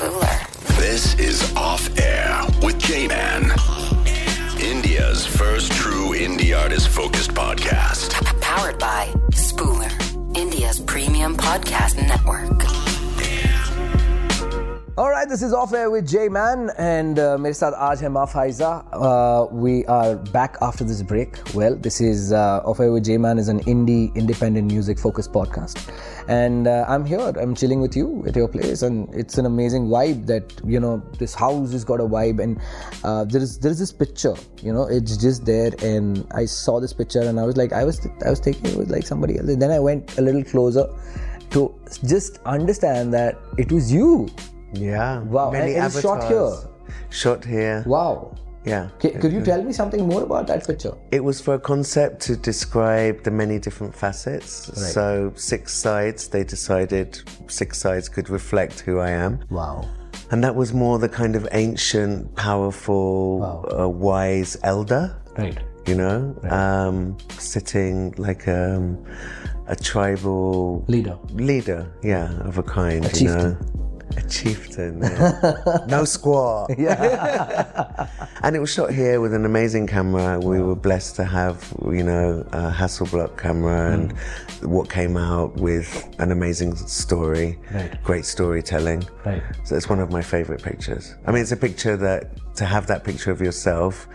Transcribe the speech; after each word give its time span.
Spooler. 0.00 0.38
This 0.78 1.14
is 1.18 1.54
Off 1.54 1.86
Air 1.98 2.40
with 2.62 2.78
J 2.78 3.08
Man. 3.08 3.42
India's 4.58 5.26
first 5.26 5.70
true 5.72 6.14
indie 6.14 6.58
artist 6.58 6.88
focused 6.88 7.32
podcast. 7.32 8.14
Powered 8.40 8.78
by 8.78 9.12
Spooler, 9.32 9.92
India's 10.34 10.80
premium 10.80 11.36
podcast 11.36 11.96
network. 12.08 12.64
Alright, 14.98 15.28
this 15.28 15.42
is 15.42 15.52
Off 15.52 15.74
Air 15.74 15.90
with 15.90 16.08
J 16.08 16.30
Man 16.30 16.70
and 16.78 17.18
uh, 17.18 17.36
मेरे 17.36 17.54
साथ 17.54 17.72
आज 17.86 18.02
है 18.02 18.08
माँ 18.08 18.24
Pfizer 18.26 18.68
uh, 18.96 19.46
we 19.64 19.84
are 19.96 20.16
back 20.36 20.56
after 20.62 20.84
this 20.90 21.02
break 21.02 21.36
well 21.54 21.76
this 21.76 22.00
is 22.00 22.32
uh, 22.32 22.62
Off 22.64 22.80
Air 22.80 22.92
with 22.92 23.04
J 23.04 23.18
Man 23.18 23.38
is 23.42 23.48
an 23.48 23.60
indie 23.64 24.14
independent 24.14 24.72
music 24.72 24.98
focused 24.98 25.34
podcast 25.34 25.82
and 26.27 26.67
uh, 26.67 26.85
I'm 26.87 27.05
here. 27.05 27.19
I'm 27.19 27.55
chilling 27.55 27.81
with 27.81 27.95
you 27.95 28.23
at 28.27 28.35
your 28.35 28.47
place. 28.47 28.81
And 28.81 29.13
it's 29.13 29.37
an 29.37 29.45
amazing 29.45 29.87
vibe 29.87 30.25
that 30.27 30.53
you 30.65 30.79
know 30.79 31.01
this 31.19 31.33
house 31.33 31.71
has 31.71 31.83
got 31.83 31.99
a 31.99 32.03
vibe. 32.03 32.41
And 32.41 32.59
uh, 33.03 33.25
there 33.25 33.41
is 33.41 33.59
there 33.59 33.71
is 33.71 33.79
this 33.79 33.91
picture 33.91 34.35
you 34.61 34.73
know 34.73 34.83
it's 34.83 35.17
just 35.17 35.45
there. 35.45 35.71
And 35.81 36.27
I 36.31 36.45
saw 36.45 36.79
this 36.79 36.93
picture 36.93 37.21
and 37.21 37.39
I 37.39 37.45
was 37.45 37.57
like 37.57 37.73
I 37.73 37.83
was 37.83 38.05
I 38.25 38.29
was 38.29 38.39
thinking 38.39 38.65
it 38.67 38.77
was 38.77 38.89
like 38.89 39.05
somebody 39.05 39.37
else. 39.37 39.49
And 39.49 39.61
then 39.61 39.71
I 39.71 39.79
went 39.79 40.17
a 40.17 40.21
little 40.21 40.43
closer 40.43 40.87
to 41.51 41.73
just 42.05 42.39
understand 42.45 43.13
that 43.13 43.37
it 43.57 43.71
was 43.71 43.91
you. 43.91 44.29
Yeah. 44.73 45.19
Wow, 45.23 45.51
Many 45.51 45.75
and 45.75 45.85
it's 45.85 46.01
shot 46.01 46.27
here. 46.27 46.55
Shot 47.09 47.43
here. 47.43 47.83
Wow. 47.85 48.35
Yeah. 48.63 48.89
Ca- 49.01 49.17
could 49.19 49.33
you 49.33 49.41
tell 49.43 49.61
me 49.63 49.73
something 49.73 50.07
more 50.07 50.23
about 50.23 50.47
that 50.47 50.65
picture? 50.67 50.93
It 51.11 51.23
was 51.23 51.41
for 51.41 51.55
a 51.55 51.59
concept 51.59 52.21
to 52.23 52.35
describe 52.35 53.23
the 53.23 53.31
many 53.31 53.57
different 53.59 53.95
facets. 53.95 54.69
So 54.93 55.31
six 55.35 55.73
sides. 55.73 56.27
They 56.27 56.43
decided 56.43 57.19
six 57.47 57.79
sides 57.79 58.07
could 58.07 58.29
reflect 58.29 58.81
who 58.81 58.99
I 58.99 59.09
am. 59.11 59.39
Wow. 59.49 59.87
And 60.29 60.43
that 60.43 60.55
was 60.55 60.73
more 60.73 60.99
the 60.99 61.09
kind 61.09 61.35
of 61.35 61.47
ancient, 61.51 62.35
powerful, 62.35 63.65
uh, 63.77 63.87
wise 63.89 64.57
elder. 64.63 65.17
Right. 65.37 65.57
You 65.87 65.95
know, 65.95 66.35
um, 66.49 67.17
sitting 67.39 68.13
like 68.17 68.47
um, 68.47 69.03
a 69.67 69.75
tribal 69.75 70.85
Leader. 70.87 71.17
leader, 71.33 71.91
yeah, 72.03 72.31
of 72.41 72.59
a 72.59 72.63
kind. 72.63 73.03
you 73.05 73.09
chieftain. 73.09 73.53
know. 73.53 73.57
A 74.17 74.21
chieftain. 74.27 75.01
yeah. 75.01 75.77
no 75.87 76.03
squat. 76.05 76.69
and 78.43 78.55
it 78.55 78.59
was 78.59 78.71
shot 78.73 78.91
here 78.93 79.21
with 79.21 79.33
an 79.33 79.45
amazing 79.45 79.87
camera. 79.87 80.39
We 80.39 80.61
were 80.61 80.75
blessed 80.75 81.15
to 81.17 81.25
have, 81.25 81.73
you 81.85 82.03
know, 82.03 82.45
a 82.51 82.71
Hasselblad 82.71 83.37
camera 83.37 83.91
and 83.93 84.11
what 84.61 84.89
came 84.89 85.17
out 85.17 85.55
with 85.55 86.07
an 86.19 86.31
amazing 86.31 86.75
story, 86.75 87.57
Right. 87.73 88.03
great 88.03 88.25
storytelling. 88.25 89.03
Right. 89.25 89.41
So 89.63 89.75
it's 89.75 89.89
one 89.89 89.99
of 89.99 90.11
my 90.11 90.21
favorite 90.21 90.61
pictures. 90.61 91.15
I 91.25 91.31
mean, 91.31 91.41
it's 91.41 91.51
a 91.51 91.57
picture 91.57 91.97
that 91.97 92.55
to 92.55 92.65
have 92.65 92.87
that 92.87 93.03
picture 93.03 93.31
of 93.31 93.41
yourself 93.41 94.07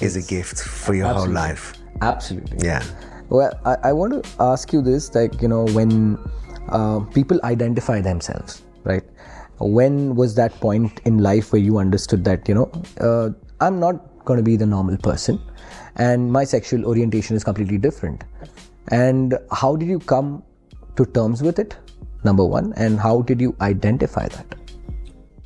is 0.00 0.16
a 0.16 0.22
gift 0.22 0.58
for 0.58 0.94
your 0.94 1.08
whole 1.12 1.28
life. 1.28 1.74
Absolutely. 2.02 2.58
Yeah. 2.66 2.82
Well, 3.28 3.52
I, 3.64 3.76
I 3.84 3.92
want 3.92 4.22
to 4.24 4.30
ask 4.40 4.72
you 4.72 4.82
this 4.82 5.14
like, 5.14 5.40
you 5.40 5.48
know, 5.48 5.64
when 5.68 6.18
uh, 6.68 7.00
people 7.14 7.38
identify 7.44 8.00
themselves, 8.00 8.62
right? 8.84 9.02
When 9.58 10.16
was 10.16 10.34
that 10.34 10.52
point 10.60 11.00
in 11.04 11.18
life 11.18 11.52
where 11.52 11.62
you 11.62 11.78
understood 11.78 12.24
that, 12.24 12.48
you 12.48 12.54
know, 12.54 12.70
uh, 13.00 13.30
I'm 13.60 13.78
not 13.78 14.24
going 14.24 14.38
to 14.38 14.42
be 14.42 14.56
the 14.56 14.66
normal 14.66 14.96
person 14.96 15.40
and 15.96 16.32
my 16.32 16.44
sexual 16.44 16.86
orientation 16.86 17.36
is 17.36 17.44
completely 17.44 17.78
different? 17.78 18.24
And 18.88 19.38
how 19.52 19.76
did 19.76 19.88
you 19.88 19.98
come 19.98 20.42
to 20.96 21.06
terms 21.06 21.42
with 21.42 21.58
it? 21.58 21.76
Number 22.24 22.44
one. 22.44 22.72
And 22.76 22.98
how 22.98 23.22
did 23.22 23.40
you 23.40 23.56
identify 23.60 24.28
that? 24.28 24.54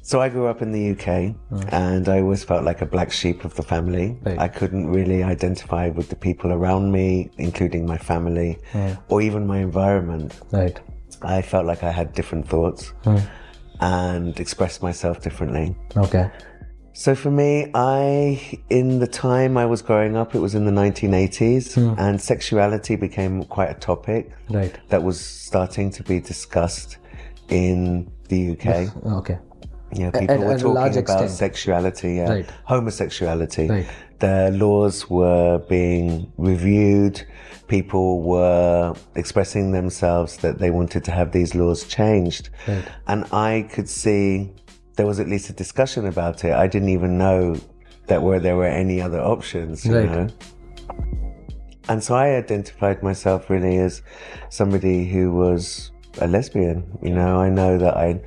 So 0.02 0.22
I 0.22 0.30
grew 0.30 0.46
up 0.46 0.62
in 0.62 0.72
the 0.72 0.92
UK 0.92 1.36
mm. 1.52 1.68
and 1.70 2.08
I 2.08 2.22
always 2.22 2.42
felt 2.42 2.64
like 2.64 2.80
a 2.80 2.86
black 2.86 3.12
sheep 3.12 3.44
of 3.44 3.54
the 3.56 3.62
family. 3.62 4.18
Right. 4.22 4.38
I 4.38 4.48
couldn't 4.48 4.88
really 4.88 5.22
identify 5.22 5.90
with 5.90 6.08
the 6.08 6.16
people 6.16 6.50
around 6.50 6.90
me, 6.90 7.30
including 7.36 7.84
my 7.84 7.98
family 7.98 8.58
mm. 8.72 8.98
or 9.08 9.20
even 9.20 9.46
my 9.46 9.58
environment. 9.58 10.40
Right. 10.50 10.80
I 11.20 11.42
felt 11.42 11.66
like 11.66 11.82
I 11.82 11.90
had 11.90 12.14
different 12.14 12.48
thoughts 12.48 12.94
mm. 13.04 13.22
And 13.80 14.38
express 14.40 14.82
myself 14.82 15.22
differently. 15.22 15.76
Okay. 15.96 16.30
So 16.92 17.14
for 17.14 17.30
me, 17.30 17.70
I, 17.74 18.58
in 18.70 18.98
the 18.98 19.06
time 19.06 19.56
I 19.56 19.66
was 19.66 19.82
growing 19.82 20.16
up, 20.16 20.34
it 20.34 20.40
was 20.40 20.56
in 20.56 20.64
the 20.64 20.72
1980s 20.72 21.74
hmm. 21.74 21.94
and 21.96 22.20
sexuality 22.20 22.96
became 22.96 23.44
quite 23.44 23.70
a 23.70 23.74
topic 23.74 24.32
Right. 24.50 24.76
that 24.88 25.04
was 25.04 25.20
starting 25.20 25.92
to 25.92 26.02
be 26.02 26.18
discussed 26.18 26.98
in 27.50 28.10
the 28.28 28.50
UK. 28.50 29.06
Okay. 29.06 29.38
Yeah, 29.92 30.10
people 30.10 30.34
at 30.34 30.40
were 30.40 30.58
talking 30.58 30.70
about 30.72 30.96
extent. 30.96 31.30
sexuality, 31.30 32.14
yeah. 32.14 32.30
Right. 32.30 32.50
homosexuality. 32.64 33.68
Right. 33.68 33.86
The 34.18 34.50
laws 34.52 35.08
were 35.08 35.58
being 35.68 36.32
reviewed. 36.36 37.24
People 37.68 38.22
were 38.22 38.94
expressing 39.14 39.72
themselves 39.72 40.38
that 40.38 40.58
they 40.58 40.70
wanted 40.70 41.04
to 41.04 41.10
have 41.12 41.32
these 41.32 41.54
laws 41.54 41.84
changed. 41.84 42.50
Right. 42.66 42.84
And 43.06 43.24
I 43.32 43.68
could 43.72 43.88
see 43.88 44.50
there 44.96 45.06
was 45.06 45.20
at 45.20 45.28
least 45.28 45.48
a 45.50 45.52
discussion 45.52 46.06
about 46.06 46.44
it. 46.44 46.52
I 46.52 46.66
didn't 46.66 46.88
even 46.88 47.18
know 47.18 47.56
that 48.06 48.22
were 48.22 48.40
there 48.40 48.56
were 48.56 48.66
any 48.66 49.00
other 49.00 49.20
options, 49.20 49.84
you 49.84 49.94
Right. 49.96 50.10
know. 50.10 50.28
And 51.88 52.02
so 52.02 52.14
I 52.14 52.36
identified 52.36 53.02
myself 53.02 53.48
really 53.48 53.78
as 53.78 54.02
somebody 54.50 55.08
who 55.08 55.32
was 55.32 55.90
a 56.20 56.26
lesbian. 56.26 56.84
You 57.02 57.14
know, 57.14 57.40
I 57.40 57.48
know 57.48 57.78
that 57.78 57.96
I, 57.96 58.20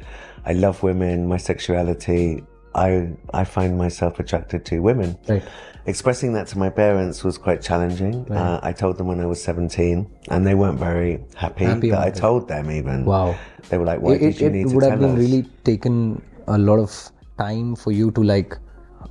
I 0.45 0.53
love 0.53 0.81
women. 0.81 1.27
My 1.27 1.37
sexuality, 1.37 2.43
I, 2.73 3.11
I 3.33 3.43
find 3.43 3.77
myself 3.77 4.19
attracted 4.19 4.65
to 4.65 4.79
women. 4.79 5.17
Right. 5.27 5.43
Expressing 5.85 6.33
that 6.33 6.47
to 6.47 6.59
my 6.59 6.69
parents 6.69 7.23
was 7.23 7.37
quite 7.37 7.61
challenging. 7.61 8.31
Uh, 8.31 8.59
I 8.61 8.71
told 8.71 8.97
them 8.97 9.07
when 9.07 9.19
I 9.19 9.25
was 9.25 9.43
17, 9.43 10.09
and 10.29 10.45
they 10.45 10.53
weren't 10.53 10.79
very 10.79 11.23
happy, 11.35 11.65
Happy 11.65 11.89
that 11.89 11.99
I 11.99 12.07
it. 12.07 12.15
told 12.15 12.47
them 12.47 12.69
even. 12.69 13.05
Wow. 13.05 13.35
They 13.69 13.77
were 13.77 13.85
like, 13.85 14.01
why 14.01 14.13
it, 14.13 14.19
did 14.19 14.35
it, 14.35 14.41
you 14.41 14.49
need 14.49 14.63
to 14.63 14.69
do? 14.69 14.71
It 14.71 14.75
would 14.75 14.83
have 14.91 14.99
been 14.99 15.11
us? 15.11 15.17
really 15.17 15.43
taken 15.63 16.21
a 16.47 16.57
lot 16.57 16.79
of 16.79 17.11
time 17.39 17.75
for 17.75 17.91
you 17.91 18.11
to 18.11 18.21
like 18.23 18.57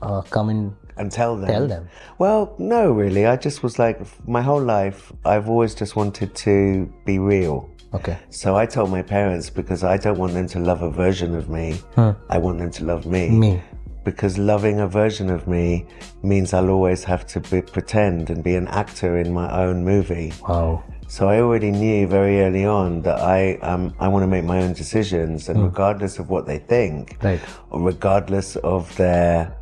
uh, 0.03 0.23
come 0.23 0.49
and 0.49 0.75
and 0.97 1.11
tell 1.11 1.37
them. 1.37 1.49
Tell 1.49 1.67
them. 1.67 1.89
Well, 2.19 2.55
no, 2.59 2.93
really. 2.93 3.27
I 3.27 3.37
just 3.37 3.63
was 3.63 3.79
like, 3.79 3.99
my 4.29 4.43
whole 4.43 4.63
life, 4.63 5.13
I've 5.25 5.49
always 5.49 5.75
just 5.75 5.97
wanted 5.97 6.35
to 6.47 6.93
be 7.07 7.19
real. 7.19 7.71
okay 7.95 8.17
So 8.29 8.55
I 8.55 8.67
told 8.67 8.91
my 8.91 9.03
parents 9.03 9.51
because 9.51 9.83
I 9.83 9.97
don't 9.97 10.19
want 10.19 10.35
them 10.35 10.47
to 10.55 10.59
love 10.61 10.83
a 10.83 10.91
version 10.91 11.35
of 11.35 11.49
me. 11.49 11.81
I 11.97 12.39
want 12.39 12.59
them 12.59 12.71
to 12.79 12.85
love 12.85 13.07
me. 13.07 13.31
me 13.31 13.63
Because 14.05 14.39
loving 14.39 14.81
a 14.81 14.87
version 14.89 15.29
of 15.31 15.47
me 15.47 15.87
means 16.23 16.55
I'll 16.55 16.71
always 16.71 17.05
have 17.05 17.27
to 17.29 17.41
be, 17.41 17.61
pretend 17.63 18.31
and 18.31 18.43
be 18.43 18.55
an 18.55 18.67
actor 18.69 19.19
in 19.19 19.33
my 19.33 19.49
own 19.65 19.85
movie. 19.85 20.33
wow 20.49 20.83
So 21.09 21.29
I 21.29 21.41
already 21.41 21.71
knew 21.71 22.07
very 22.07 22.41
early 22.41 22.65
on 22.65 23.03
that 23.03 23.21
I 23.21 23.57
um, 23.71 23.93
I 23.99 24.07
want 24.09 24.23
to 24.23 24.27
make 24.37 24.45
my 24.45 24.59
own 24.63 24.73
decisions, 24.75 25.49
and 25.49 25.63
regardless 25.63 26.19
of 26.21 26.31
what 26.31 26.47
they 26.47 26.59
think, 26.59 27.17
Right. 27.23 27.41
or 27.71 27.81
regardless 27.81 28.57
of 28.63 28.95
their 28.97 29.53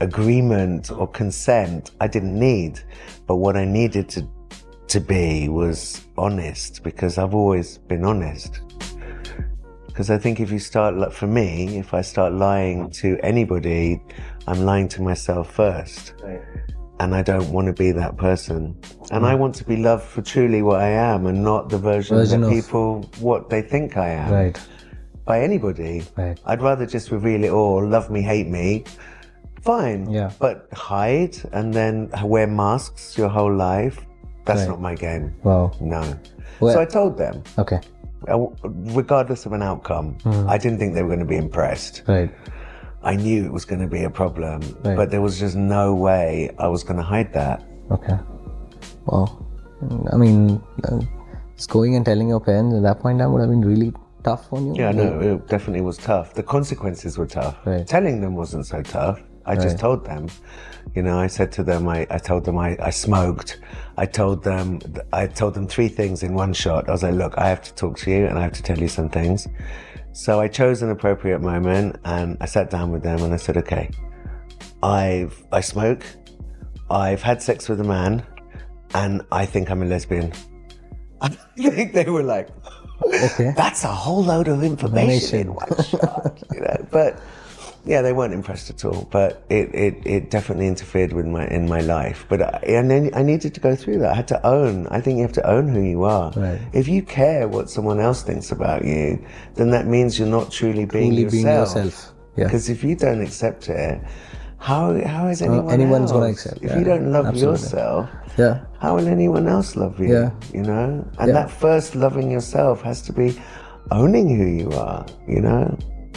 agreement 0.00 0.90
or 0.90 1.06
consent, 1.08 1.90
I 2.00 2.06
didn't 2.08 2.38
need. 2.38 2.80
But 3.26 3.36
what 3.36 3.56
I 3.56 3.64
needed 3.64 4.08
to 4.10 4.20
to 4.88 5.00
be 5.00 5.48
was 5.48 6.04
honest 6.16 6.82
because 6.82 7.18
I've 7.18 7.34
always 7.34 7.78
been 7.88 8.04
honest. 8.04 8.60
Because 9.98 10.10
I 10.10 10.18
think 10.18 10.38
if 10.38 10.52
you 10.52 10.60
start, 10.60 11.12
for 11.12 11.26
me, 11.26 11.76
if 11.76 11.92
I 11.92 12.02
start 12.02 12.32
lying 12.32 12.88
to 13.02 13.18
anybody, 13.24 14.00
I'm 14.46 14.60
lying 14.60 14.88
to 14.90 15.02
myself 15.02 15.52
first 15.52 16.14
and 17.00 17.16
I 17.16 17.22
don't 17.22 17.50
want 17.50 17.66
to 17.66 17.72
be 17.72 17.90
that 17.90 18.16
person. 18.16 18.80
And 19.10 19.26
I 19.26 19.34
mm. 19.34 19.40
want 19.40 19.56
to 19.56 19.64
be 19.64 19.74
loved 19.74 20.04
for 20.04 20.22
truly 20.22 20.62
what 20.62 20.80
I 20.80 20.90
am 20.90 21.26
and 21.26 21.42
not 21.42 21.68
the 21.68 21.78
version, 21.78 22.16
Version 22.16 22.42
that 22.42 22.46
of- 22.46 22.52
people 22.52 23.10
what 23.18 23.50
they 23.50 23.60
think 23.60 23.96
I 23.96 24.10
am 24.10 24.32
right 24.32 24.68
by 25.24 25.40
anybody. 25.42 26.04
Right. 26.16 26.38
I'd 26.44 26.62
rather 26.62 26.86
just 26.86 27.10
reveal 27.10 27.42
it 27.42 27.50
all, 27.50 27.84
love 27.84 28.08
me, 28.08 28.22
hate 28.22 28.46
me. 28.46 28.84
Fine. 29.62 30.08
Yeah. 30.10 30.30
But 30.38 30.68
hide 30.74 31.36
and 31.50 31.74
then 31.74 32.08
wear 32.22 32.46
masks 32.46 33.18
your 33.18 33.28
whole 33.28 33.52
life. 33.52 34.06
That's 34.44 34.60
Right. 34.60 34.68
not 34.68 34.80
my 34.80 34.94
game. 34.94 35.34
wow 35.42 35.72
No. 35.80 36.04
Well- 36.60 36.74
so 36.74 36.80
I 36.80 36.84
told 36.84 37.18
them, 37.18 37.42
okay 37.58 37.80
regardless 39.00 39.46
of 39.46 39.52
an 39.52 39.62
outcome, 39.62 40.16
Hmm. 40.22 40.48
I 40.48 40.58
didn't 40.58 40.78
think 40.78 40.94
they 40.94 41.02
were 41.02 41.08
going 41.14 41.26
to 41.28 41.32
be 41.36 41.36
impressed. 41.36 42.02
right 42.08 42.30
I 43.02 43.14
knew 43.14 43.44
it 43.44 43.52
was 43.52 43.64
going 43.64 43.80
to 43.80 43.86
be 43.86 44.02
a 44.02 44.10
problem, 44.10 44.60
Right. 44.84 44.96
but 44.96 45.10
there 45.12 45.20
was 45.22 45.38
just 45.38 45.54
no 45.56 45.94
way 45.94 46.50
I 46.58 46.66
was 46.66 46.82
going 46.82 46.96
to 46.98 47.02
hide 47.14 47.32
that. 47.32 47.62
okay 47.90 48.18
well 49.06 49.28
i 50.12 50.16
mean 50.16 50.60
uh, 50.84 50.98
just 51.56 51.70
going 51.70 51.94
and 51.96 52.04
telling 52.04 52.28
your 52.28 52.40
parents 52.40 52.74
at 52.78 52.82
that 52.82 52.98
point 53.00 53.14
in 53.14 53.18
time 53.20 53.32
would 53.32 53.40
have 53.40 53.48
been 53.54 53.62
really 53.74 53.92
tough 54.24 54.52
on 54.52 54.66
you 54.66 54.82
Yeah, 54.82 54.90
no, 54.90 55.06
it 55.20 55.46
definitely 55.48 55.80
was 55.90 55.96
tough. 55.96 56.34
The 56.34 56.42
consequences 56.42 57.16
were 57.16 57.26
tough. 57.40 57.56
Right. 57.64 57.86
Telling 57.86 58.20
them 58.20 58.34
wasn't 58.34 58.66
so 58.66 58.82
tough. 58.82 59.22
I 59.48 59.54
just 59.54 59.66
Right. 59.74 59.80
told 59.80 60.04
them. 60.04 60.28
You 60.94 61.02
know, 61.02 61.18
I 61.18 61.26
said 61.26 61.50
to 61.52 61.62
them, 61.62 61.88
I, 61.88 62.06
I 62.10 62.18
told 62.18 62.44
them 62.44 62.56
I, 62.58 62.76
I 62.80 62.90
smoked. 62.90 63.60
I 63.96 64.06
told 64.06 64.42
them, 64.44 64.80
I 65.12 65.26
told 65.26 65.54
them 65.54 65.66
three 65.66 65.88
things 65.88 66.22
in 66.22 66.34
one 66.34 66.52
shot. 66.52 66.88
I 66.88 66.92
was 66.92 67.02
like, 67.02 67.14
look, 67.14 67.34
I 67.36 67.48
have 67.48 67.62
to 67.62 67.74
talk 67.74 67.98
to 67.98 68.10
you 68.10 68.26
and 68.26 68.38
I 68.38 68.42
have 68.42 68.52
to 68.52 68.62
tell 68.62 68.78
you 68.78 68.88
some 68.88 69.08
things. 69.08 69.46
So 70.12 70.40
I 70.40 70.48
chose 70.48 70.82
an 70.82 70.90
appropriate 70.90 71.40
moment 71.40 71.96
and 72.04 72.36
I 72.40 72.46
sat 72.46 72.70
down 72.70 72.90
with 72.90 73.02
them 73.02 73.22
and 73.22 73.32
I 73.34 73.36
said, 73.36 73.56
okay, 73.58 73.90
I've, 74.82 75.44
I 75.52 75.60
smoke, 75.60 76.04
I've 76.90 77.22
had 77.22 77.42
sex 77.42 77.68
with 77.68 77.80
a 77.80 77.84
man, 77.84 78.24
and 78.94 79.22
I 79.30 79.44
think 79.46 79.70
I'm 79.70 79.82
a 79.82 79.86
lesbian. 79.86 80.32
I 81.20 81.28
think 81.28 81.92
they 81.92 82.08
were 82.08 82.22
like, 82.22 82.48
Okay. 83.04 83.52
that's 83.56 83.84
a 83.84 83.88
whole 83.88 84.24
load 84.24 84.48
of 84.48 84.62
information 84.64 85.38
in 85.40 85.54
one 85.54 85.68
shot, 85.84 86.42
you 86.52 86.60
know. 86.60 86.86
But 86.90 87.20
yeah, 87.88 88.02
they 88.02 88.12
weren't 88.12 88.34
impressed 88.34 88.68
at 88.70 88.84
all. 88.84 89.08
But 89.10 89.42
it, 89.48 89.74
it, 89.74 89.94
it 90.06 90.30
definitely 90.30 90.66
interfered 90.68 91.12
with 91.12 91.26
my 91.26 91.46
in 91.48 91.66
my 91.68 91.80
life. 91.80 92.26
But 92.28 92.42
I, 92.42 92.58
and 92.66 92.90
then 92.90 93.10
I 93.14 93.22
needed 93.22 93.54
to 93.54 93.60
go 93.60 93.74
through 93.74 93.98
that. 94.00 94.12
I 94.12 94.14
had 94.14 94.28
to 94.28 94.46
own. 94.46 94.86
I 94.88 95.00
think 95.00 95.16
you 95.16 95.22
have 95.22 95.32
to 95.32 95.46
own 95.50 95.68
who 95.68 95.80
you 95.82 96.04
are. 96.04 96.30
Right. 96.36 96.60
If 96.72 96.86
you 96.86 97.02
care 97.02 97.48
what 97.48 97.70
someone 97.70 97.98
else 97.98 98.22
thinks 98.22 98.52
about 98.52 98.84
you, 98.84 99.24
then 99.54 99.70
that 99.70 99.86
means 99.86 100.18
you're 100.18 100.28
not 100.28 100.52
truly 100.52 100.84
being 100.84 101.10
Truly 101.12 101.22
yourself. 101.22 101.74
being 101.74 101.86
yourself. 101.86 102.14
Yeah. 102.36 102.44
Because 102.44 102.68
if 102.68 102.84
you 102.84 102.94
don't 102.94 103.22
accept 103.22 103.68
it, 103.68 104.00
how 104.58 105.00
how 105.06 105.28
is 105.28 105.40
uh, 105.40 105.46
anyone 105.46 105.72
anyone's 105.72 106.10
else? 106.10 106.20
gonna 106.20 106.32
accept, 106.32 106.56
it? 106.58 106.64
If 106.64 106.70
yeah, 106.72 106.78
you 106.78 106.84
don't 106.84 107.10
love 107.12 107.26
absolutely. 107.26 107.60
yourself, 107.62 108.10
Yeah. 108.36 108.60
how 108.80 108.96
will 108.96 109.08
anyone 109.08 109.48
else 109.48 109.76
love 109.76 109.98
you? 109.98 110.12
Yeah. 110.12 110.30
You 110.52 110.62
know? 110.62 111.08
And 111.18 111.28
Yeah. 111.28 111.34
that 111.34 111.50
first 111.50 111.94
loving 111.94 112.30
yourself 112.30 112.82
has 112.82 113.00
to 113.02 113.12
be 113.12 113.40
owning 113.90 114.28
who 114.36 114.44
you 114.44 114.70
are, 114.72 115.06
you 115.26 115.40
know? 115.40 115.76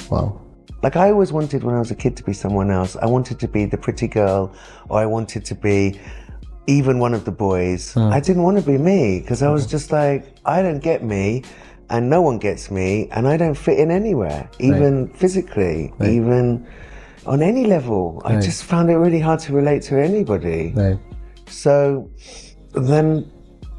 Wow. 0.10 0.41
Like 0.84 0.96
I 0.96 1.12
always 1.12 1.32
wanted 1.32 1.64
when 1.64 1.76
I 1.76 1.80
was 1.80 1.92
a 1.92 1.96
kid 1.96 2.18
to 2.18 2.24
be 2.24 2.34
someone 2.34 2.72
else. 2.72 2.96
I 2.96 3.06
wanted 3.06 3.40
to 3.40 3.48
be 3.48 3.66
the 3.66 3.78
pretty 3.78 4.08
girl 4.08 4.54
or 4.90 5.00
I 5.00 5.06
wanted 5.06 5.46
to 5.46 5.56
be 5.56 6.00
even 6.68 7.00
one 7.00 7.14
of 7.14 7.26
the 7.26 7.32
boys. 7.32 7.94
Hmm. 7.94 8.12
I 8.12 8.20
didn't 8.20 8.44
want 8.44 8.58
to 8.58 8.64
be 8.64 8.78
me 8.78 9.20
because 9.22 9.44
I 9.44 9.50
was 9.50 9.66
just 9.68 9.92
like, 9.92 10.38
I 10.46 10.62
don't 10.62 10.80
get 10.80 11.04
me 11.04 11.44
and 11.90 12.10
no 12.10 12.22
one 12.22 12.40
gets 12.40 12.72
me 12.72 13.10
and 13.12 13.28
I 13.28 13.38
don't 13.38 13.56
fit 13.56 13.78
in 13.78 13.92
anywhere, 13.92 14.50
even 14.60 15.10
physically, 15.14 15.94
even 16.02 16.66
on 17.26 17.42
any 17.42 17.66
level. 17.66 18.22
I 18.26 18.40
just 18.40 18.64
found 18.64 18.90
it 18.90 18.96
really 18.96 19.20
hard 19.20 19.40
to 19.42 19.54
relate 19.54 19.84
to 19.84 20.02
anybody. 20.02 20.74
Right. 20.76 21.00
So 21.48 22.10
then 22.74 23.30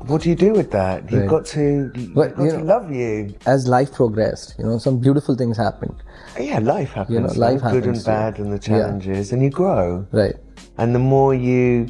what 0.07 0.23
do 0.23 0.29
you 0.29 0.35
do 0.35 0.53
with 0.53 0.71
that? 0.73 1.11
You've 1.11 1.23
Right. 1.23 1.31
got 1.31 1.45
to, 1.47 1.91
you've 1.95 2.15
got 2.15 2.39
you 2.39 2.51
to 2.51 2.59
love 2.65 2.91
you. 2.91 3.35
As 3.47 3.67
life 3.69 3.93
progressed, 3.93 4.55
you 4.59 4.65
know, 4.65 4.79
some 4.79 4.99
beautiful 4.99 5.35
things 5.35 5.57
happened. 5.57 5.95
Yeah, 6.41 6.59
life 6.59 6.93
happens. 6.93 7.15
You 7.15 7.21
know, 7.21 7.33
life 7.49 7.63
good 7.63 7.85
happens, 7.85 7.99
and 7.99 8.05
bad, 8.07 8.39
and 8.39 8.53
the 8.53 8.59
challenges, 8.59 9.33
and 9.33 9.43
you 9.43 9.51
grow. 9.51 10.07
Right. 10.13 10.37
And 10.79 10.95
the 10.95 10.99
more 10.99 11.35
you, 11.35 11.89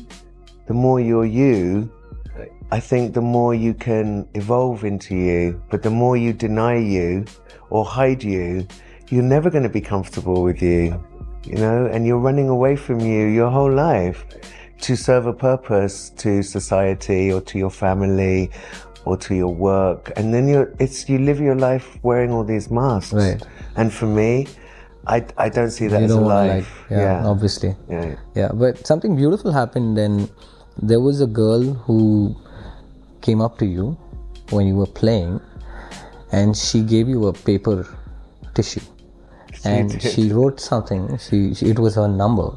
the 0.66 0.74
more 0.74 1.00
you're 1.00 1.24
you, 1.26 1.90
Right. 2.38 2.50
I 2.70 2.80
think 2.80 3.12
the 3.14 3.20
more 3.20 3.54
you 3.54 3.74
can 3.74 4.26
evolve 4.34 4.84
into 4.84 5.14
you. 5.14 5.62
But 5.70 5.82
the 5.82 5.90
more 5.90 6.16
you 6.16 6.32
deny 6.32 6.76
you 6.78 7.26
or 7.68 7.84
hide 7.84 8.22
you, 8.24 8.66
you're 9.10 9.22
never 9.22 9.50
going 9.50 9.64
to 9.64 9.68
be 9.68 9.82
comfortable 9.82 10.42
with 10.42 10.62
you, 10.62 10.98
you 11.44 11.56
know. 11.56 11.86
And 11.92 12.06
you're 12.06 12.18
running 12.18 12.48
away 12.48 12.76
from 12.76 13.00
you 13.00 13.26
your 13.26 13.50
whole 13.50 13.70
life 13.70 14.24
to 14.82 14.96
serve 14.96 15.26
a 15.26 15.32
purpose 15.32 16.11
to 16.11 16.43
society 16.43 17.32
or 17.32 17.40
to 17.40 17.58
your 17.58 17.70
family 17.70 18.50
or 19.05 19.17
to 19.17 19.34
your 19.34 19.52
work. 19.55 20.12
And 20.17 20.32
then 20.34 20.49
you're, 20.49 20.73
it's 20.79 21.08
you 21.08 21.19
live 21.19 21.40
your 21.40 21.55
life 21.56 21.99
wearing 22.02 22.31
all 22.32 22.44
these 22.44 22.70
masks. 22.70 23.12
Right. 23.12 23.43
And 23.76 23.93
for 23.93 24.06
me, 24.06 24.46
I, 25.06 25.25
I 25.38 25.49
don't 25.49 25.70
see 25.70 25.87
that 25.88 25.99
You 26.00 26.05
as 26.06 26.12
a 26.12 26.19
to 26.19 26.20
like, 26.20 26.50
life. 26.50 26.84
yeah, 26.90 27.26
obviously. 27.26 27.75
yeah. 27.88 28.17
Yeah, 28.34 28.50
but 28.55 28.87
something 28.87 29.17
beautiful 29.17 29.52
happened 29.52 29.96
then. 29.96 30.29
There 30.81 31.00
was 31.00 31.20
a 31.20 31.26
girl 31.26 31.62
who 31.62 32.34
came 33.20 33.40
up 33.40 33.58
to 33.58 33.67
you 33.67 33.96
when 34.50 34.67
you 34.67 34.75
were 34.76 34.87
playing 34.87 35.40
and 36.32 36.56
she 36.56 36.81
gave 36.82 37.08
you 37.08 37.26
a 37.26 37.32
paper 37.32 37.87
tissue 38.55 38.81
and 39.64 39.90
did. 39.90 40.02
she 40.02 40.32
wrote 40.32 40.61
something. 40.61 41.19
She, 41.19 41.55
she 41.55 41.67
It 41.67 41.79
was 41.79 41.94
her 41.96 42.08
number. 42.08 42.50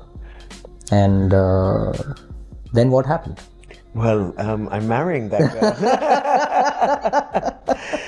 And 0.92 1.34
uh, 1.34 1.94
then 2.74 2.92
what 2.92 3.06
happened? 3.06 3.42
Well, 3.94 4.34
um, 4.38 4.68
I'm 4.70 4.88
marrying 4.88 5.30
that 5.30 5.54
girl. 5.54 5.74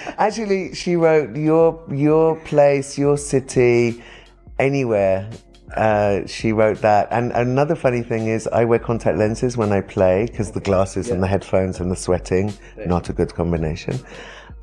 Actually, 0.18 0.75
she 0.75 0.95
wrote 0.97 1.35
your 1.35 1.81
your 1.89 2.35
place, 2.41 2.97
your 2.97 3.18
city, 3.18 4.03
anywhere. 4.59 5.29
Uh, 5.75 6.25
she 6.25 6.51
wrote 6.51 6.81
that. 6.81 7.07
And 7.12 7.31
another 7.31 7.75
funny 7.75 8.01
thing 8.01 8.27
is, 8.27 8.47
I 8.47 8.65
wear 8.65 8.80
contact 8.80 9.18
lenses 9.18 9.57
when 9.57 9.71
I 9.71 9.81
play 9.81 10.25
because 10.25 10.51
the 10.51 10.62
glasses 10.62 11.09
and 11.09 11.21
the 11.21 11.27
headphones 11.27 11.80
and 11.80 11.91
the 11.91 11.95
sweating, 11.95 12.53
not 12.85 13.09
a 13.09 13.13
good 13.13 13.33
combination. 13.33 14.00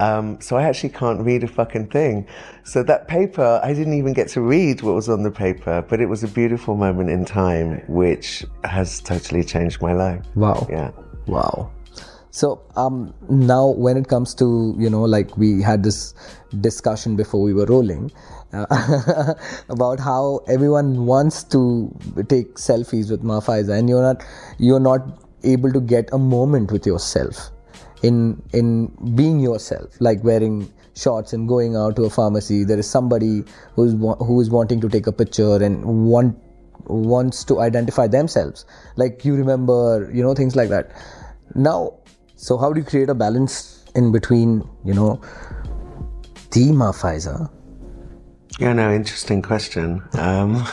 Um, 0.01 0.41
so 0.41 0.57
I 0.57 0.65
actually 0.65 0.91
can't 0.91 1.21
read 1.21 1.45
a 1.45 1.49
fucking 1.49 1.89
thing. 1.89 2.27
So 2.65 2.83
that 2.83 3.07
paper, 3.07 3.61
I 3.63 3.73
didn't 3.73 3.95
even 3.95 4.13
get 4.13 4.29
to 4.29 4.41
read 4.41 4.83
what 4.83 4.95
was 4.95 5.09
on 5.09 5.23
the 5.23 5.31
paper, 5.31 5.85
but 5.89 6.01
it 6.01 6.07
was 6.07 6.25
a 6.25 6.29
beautiful 6.29 6.77
moment 6.77 7.11
in 7.11 7.25
time, 7.25 7.83
which 7.87 8.45
has 8.65 9.01
totally 9.01 9.45
changed 9.45 9.81
my 9.81 9.93
life. 9.93 10.25
Wow. 10.35 10.67
Yeah. 10.69 10.91
Wow. 11.27 11.71
So 12.35 12.61
um, 12.75 13.15
now, 13.31 13.69
when 13.69 13.97
it 13.97 14.09
comes 14.09 14.35
to 14.35 14.75
you 14.77 14.91
know, 14.91 15.03
like 15.05 15.37
we 15.37 15.63
had 15.63 15.85
this 15.85 16.15
discussion 16.61 17.15
before 17.15 17.41
we 17.41 17.55
were 17.55 17.67
rolling 17.67 18.11
uh, 18.53 19.35
about 19.69 20.01
how 20.01 20.41
everyone 20.49 21.07
wants 21.07 21.45
to 21.45 21.97
take 22.29 22.57
selfies 22.57 23.09
with 23.09 23.23
Mafaiza, 23.23 23.79
and 23.79 23.89
you're 23.89 24.03
not 24.03 24.25
you're 24.59 24.81
not 24.81 25.25
able 25.45 25.73
to 25.73 25.81
get 25.81 26.09
a 26.13 26.19
moment 26.19 26.73
with 26.73 26.85
yourself 26.85 27.51
in 28.09 28.43
in 28.53 28.71
being 29.15 29.41
yourself, 29.41 30.01
like 30.01 30.23
wearing 30.23 30.73
shorts 30.95 31.33
and 31.33 31.49
going 31.49 31.77
out 31.77 31.97
to 31.97 32.05
a 32.05 32.11
pharmacy. 32.11 32.63
There 32.65 32.79
is 32.79 32.89
somebody 32.89 33.45
who's 33.75 33.93
who 33.93 34.41
is 34.41 34.51
wanting 34.51 34.81
to 34.87 34.89
take 34.89 35.07
a 35.07 35.13
picture 35.13 35.63
and 35.69 35.85
want 35.85 36.37
wants 36.87 37.45
to 37.45 37.61
identify 37.61 38.07
themselves 38.07 38.67
like 38.97 39.25
you 39.25 39.35
remember 39.35 40.11
you 40.13 40.23
know 40.23 40.35
things 40.35 40.55
like 40.55 40.69
that 40.69 40.91
now 41.55 41.95
so 42.37 42.59
how 42.59 42.73
do 42.75 42.81
you 42.81 42.85
create 42.85 43.09
a 43.09 43.15
balance 43.15 43.85
in 43.95 44.13
between 44.13 44.63
you 44.85 44.93
know 44.93 45.19
the 46.51 46.71
Mafaiza 46.71 47.51
Yeah, 48.59 48.73
no, 48.73 48.95
interesting 48.95 49.43
question. 49.43 50.03
Um, 50.13 50.65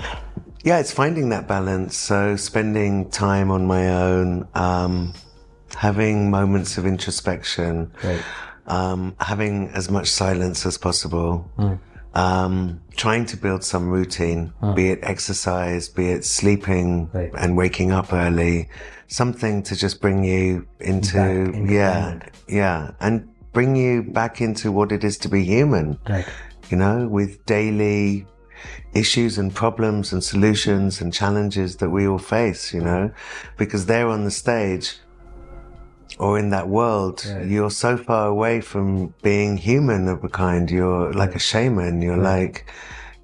yeah, 0.64 0.80
it's 0.80 0.92
finding 0.92 1.28
that 1.28 1.46
balance. 1.46 1.96
So 1.96 2.34
spending 2.34 3.08
time 3.10 3.52
on 3.52 3.66
my 3.66 3.88
own, 3.88 4.48
um, 4.54 5.14
having 5.74 6.30
moments 6.30 6.78
of 6.78 6.86
introspection, 6.86 7.90
Right. 8.04 8.22
um, 8.66 9.14
having 9.20 9.68
as 9.74 9.90
much 9.90 10.08
silence 10.10 10.66
as 10.66 10.78
possible, 10.78 11.50
um, 12.14 12.80
trying 12.96 13.24
to 13.26 13.36
build 13.36 13.62
some 13.64 13.88
routine, 13.88 14.52
be 14.74 14.90
it 14.90 14.98
exercise, 15.02 15.88
be 15.88 16.10
it 16.10 16.24
sleeping 16.24 17.08
Right. 17.12 17.30
and 17.38 17.56
waking 17.56 17.92
up 17.92 18.12
early, 18.12 18.68
something 19.08 19.62
to 19.64 19.76
just 19.76 20.00
bring 20.00 20.24
you 20.24 20.66
into, 20.80 21.16
the 21.52 21.72
yeah, 21.72 22.18
yeah, 22.48 22.90
and 23.00 23.28
bring 23.52 23.76
you 23.76 24.02
back 24.02 24.40
into 24.40 24.70
what 24.72 24.92
it 24.92 25.02
is 25.04 25.18
to 25.18 25.28
be 25.28 25.44
human. 25.44 25.98
Right. 26.08 26.26
You 26.68 26.76
know, 26.76 27.08
with 27.08 27.44
daily 27.46 28.26
issues 28.92 29.38
and 29.38 29.52
problems 29.54 30.12
and 30.12 30.22
solutions 30.22 31.00
and 31.00 31.12
challenges 31.12 31.76
that 31.76 31.90
we 31.90 32.06
all 32.06 32.18
face, 32.18 32.74
you 32.74 32.80
know, 32.80 33.10
because 33.56 33.86
they're 33.86 34.08
on 34.08 34.24
the 34.24 34.30
stage 34.30 34.98
or 36.18 36.38
in 36.38 36.50
that 36.50 36.68
world, 36.68 37.24
you're 37.46 37.70
so 37.70 37.96
far 37.96 38.26
away 38.26 38.60
from 38.60 39.14
being 39.22 39.56
human 39.56 40.08
of 40.08 40.22
a 40.24 40.28
kind. 40.28 40.70
You're 40.70 41.12
like 41.12 41.34
a 41.34 41.38
shaman. 41.38 42.02
You're 42.02 42.16
like, 42.16 42.66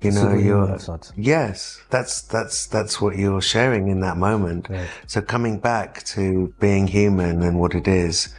you 0.00 0.10
know, 0.10 0.22
Superhuman 0.22 0.44
you're, 0.44 0.78
yes, 1.16 1.82
that's, 1.90 2.22
that's, 2.22 2.66
that's 2.66 3.00
what 3.00 3.16
you're 3.16 3.40
sharing 3.40 3.88
in 3.88 4.00
that 4.00 4.16
moment. 4.16 4.68
Right. 4.68 4.88
So 5.06 5.20
coming 5.20 5.58
back 5.58 6.04
to 6.04 6.54
being 6.60 6.86
human 6.86 7.42
and 7.42 7.58
what 7.58 7.74
it 7.74 7.88
is, 7.88 8.34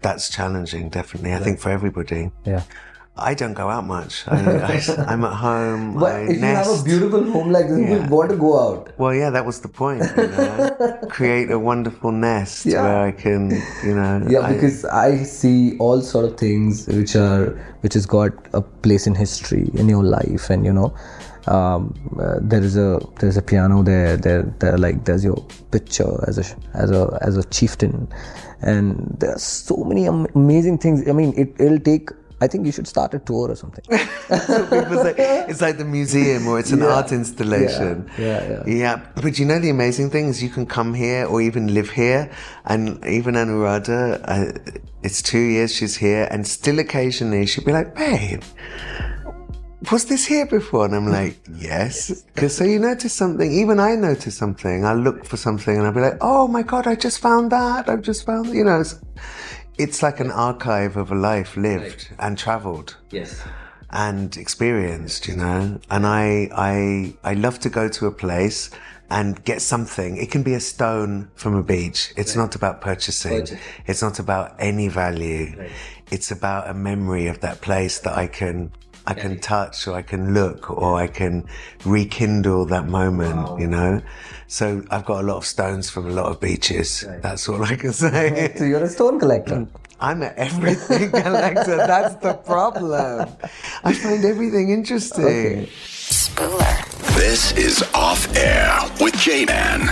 that's 0.00 0.30
challenging, 0.30 0.88
definitely. 0.88 1.34
I 1.34 1.38
think 1.38 1.60
for 1.60 1.70
everybody. 1.70 2.30
yeah 2.44 2.62
I 3.18 3.32
don't 3.34 3.54
go 3.54 3.70
out 3.70 3.86
much. 3.86 4.24
I, 4.28 4.36
I, 5.08 5.12
am 5.14 5.24
at 5.24 5.32
home. 5.34 5.98
but 5.98 6.12
I 6.16 6.20
if 6.24 6.36
you 6.36 6.40
have 6.44 6.68
a 6.68 6.82
beautiful 6.84 7.24
home 7.32 7.50
like 7.50 7.68
this 7.68 7.78
you 7.78 7.96
Yeah. 7.96 8.08
want 8.08 8.30
to 8.30 8.36
go 8.36 8.58
out 8.60 8.92
well, 8.98 9.14
yeah, 9.14 9.30
that 9.30 9.46
was 9.46 9.60
the 9.60 9.68
point. 9.68 10.02
You 10.16 10.26
know? 10.28 10.98
Create 11.08 11.50
a 11.50 11.58
wonderful 11.58 12.12
nest 12.12 12.66
Yeah. 12.66 12.82
where 12.82 13.00
I 13.06 13.12
can, 13.12 13.50
you 13.84 13.94
know. 13.94 14.26
yeah 14.28 14.40
I- 14.40 14.52
because 14.52 14.84
i 14.84 15.22
see 15.22 15.76
all 15.78 16.00
sort 16.02 16.24
of 16.26 16.36
things 16.36 16.86
which 16.88 17.16
are 17.16 17.44
which 17.82 17.94
has 17.94 18.06
got 18.06 18.32
a 18.52 18.60
place 18.60 19.06
in 19.06 19.14
history 19.14 19.70
in 19.74 19.88
your 19.88 20.04
life 20.04 20.50
and 20.50 20.64
you 20.66 20.72
know 20.72 20.94
um, 21.46 21.94
uh, 22.20 22.38
there 22.42 22.62
is 22.62 22.76
a 22.76 23.00
there's 23.20 23.36
a 23.36 23.42
piano 23.42 23.82
there 23.82 24.16
there 24.16 24.42
there 24.58 24.76
like 24.76 25.04
there's 25.04 25.24
your 25.24 25.36
picture 25.70 26.12
as 26.28 26.38
a 26.38 26.44
as 26.74 26.90
a 26.90 27.18
as 27.22 27.36
a 27.36 27.44
chieftain 27.44 28.08
and 28.62 29.16
there 29.20 29.30
are 29.34 29.38
so 29.38 29.76
many 29.84 30.06
am- 30.08 30.26
amazing 30.34 30.76
things 30.78 31.08
i 31.08 31.12
mean 31.12 31.32
it, 31.36 31.54
it'll 31.60 31.78
take 31.78 32.10
i 32.40 32.46
think 32.46 32.66
you 32.66 32.72
should 32.72 32.86
start 32.86 33.14
a 33.14 33.18
tour 33.18 33.50
or 33.50 33.56
something 33.56 33.84
people 33.90 35.02
say 35.02 35.14
it's 35.48 35.60
like 35.60 35.78
the 35.78 35.84
museum 35.84 36.46
or 36.46 36.58
it's 36.58 36.72
an 36.72 36.82
art 36.82 37.12
installation. 37.12 38.10
Yeah, 38.18 38.48
yeah. 38.48 38.62
Yeah, 38.66 39.06
but 39.14 39.38
you 39.38 39.46
know 39.46 39.58
the 39.58 39.70
amazing 39.70 40.10
thing 40.10 40.28
is 40.28 40.42
you 40.42 40.48
can 40.48 40.66
come 40.66 40.94
here 40.94 41.26
or 41.26 41.40
even 41.40 41.72
live 41.72 41.90
here, 41.90 42.30
and 42.64 43.04
even 43.06 43.34
Anuradha, 43.34 44.20
uh, 44.24 44.74
it's 45.02 45.22
two 45.22 45.38
years 45.38 45.74
she's 45.74 45.96
here, 45.96 46.28
and 46.30 46.46
still 46.46 46.78
occasionally 46.78 47.46
she'd 47.46 47.64
be 47.64 47.72
like, 47.72 47.94
"Babe, 47.94 48.42
was 49.92 50.06
this 50.06 50.24
here 50.24 50.46
before? 50.46 50.86
And 50.86 50.94
I'm 50.94 51.06
like, 51.06 51.38
yes. 51.54 52.22
Because 52.34 52.56
so 52.56 52.64
you 52.64 52.78
notice 52.78 53.12
something, 53.12 53.50
even 53.52 53.78
I 53.78 53.94
notice 53.94 54.36
something. 54.36 54.84
I 54.84 54.94
look 54.94 55.24
for 55.24 55.36
something 55.36 55.76
and 55.76 55.86
I'll 55.86 55.92
be 55.92 56.00
like, 56.00 56.18
oh 56.20 56.48
my 56.48 56.62
God, 56.62 56.86
I 56.86 56.94
just 56.96 57.20
found 57.20 57.52
that. 57.52 57.88
I've 57.88 58.02
just 58.02 58.26
found, 58.26 58.48
you 58.48 58.64
know, 58.64 58.82
it's, 59.78 60.02
like 60.02 60.20
an 60.20 60.30
archive 60.30 60.96
of 60.96 61.10
a 61.10 61.14
life 61.14 61.56
lived 61.56 62.08
and 62.18 62.36
traveled 62.38 62.96
Yes. 63.10 63.42
and 63.90 64.36
experienced, 64.36 65.28
you 65.28 65.36
know. 65.36 65.80
And 65.90 66.06
I, 66.06 66.48
I, 66.54 67.14
I 67.30 67.34
love 67.34 67.58
to 67.60 67.70
go 67.70 67.88
to 67.88 68.06
a 68.06 68.12
place 68.12 68.70
and 69.08 69.42
get 69.44 69.62
something. 69.62 70.16
It 70.16 70.30
can 70.30 70.42
be 70.42 70.54
a 70.54 70.60
stone 70.60 71.30
from 71.36 71.54
a 71.54 71.62
beach. 71.62 72.12
It's 72.16 72.34
not 72.34 72.56
about 72.56 72.80
purchasing. 72.80 73.40
Purchasing. 73.40 73.58
It's 73.86 74.02
not 74.02 74.18
about 74.18 74.56
any 74.58 74.88
value. 74.88 75.68
It's 76.10 76.30
about 76.30 76.68
a 76.68 76.74
memory 76.74 77.28
of 77.28 77.40
that 77.40 77.60
place 77.60 78.00
that 78.00 78.16
I 78.16 78.26
can, 78.26 78.72
I 79.06 79.14
can 79.14 79.38
touch 79.38 79.86
or 79.86 79.94
I 79.94 80.02
can 80.02 80.34
look 80.34 80.70
or 80.70 80.96
I 80.96 81.06
can 81.06 81.46
rekindle 81.84 82.66
that 82.66 82.86
moment, 82.88 83.48
oh. 83.48 83.58
you 83.58 83.66
know. 83.66 84.02
So 84.48 84.82
I've 84.90 85.04
got 85.04 85.22
a 85.22 85.26
lot 85.26 85.36
of 85.36 85.46
stones 85.46 85.90
from 85.90 86.06
a 86.06 86.10
lot 86.10 86.26
of 86.26 86.40
beaches. 86.40 87.04
That's 87.22 87.48
all 87.48 87.62
I 87.62 87.76
can 87.76 87.92
say. 88.04 88.54
So 88.56 88.64
you're 88.64 88.82
a 88.82 88.88
stone 88.88 89.18
collector. 89.18 89.66
I'm 90.00 90.22
an 90.22 90.32
everything 90.36 91.10
collector. 91.22 91.76
That's 91.76 92.16
the 92.16 92.34
problem. 92.34 93.28
I 93.82 93.92
find 93.92 94.24
everything 94.24 94.70
interesting. 94.70 95.66
Spooler. 95.66 97.14
This 97.14 97.52
is 97.52 97.82
Off 97.94 98.34
Air 98.36 98.78
with 99.00 99.16
J 99.16 99.46
Man. 99.46 99.88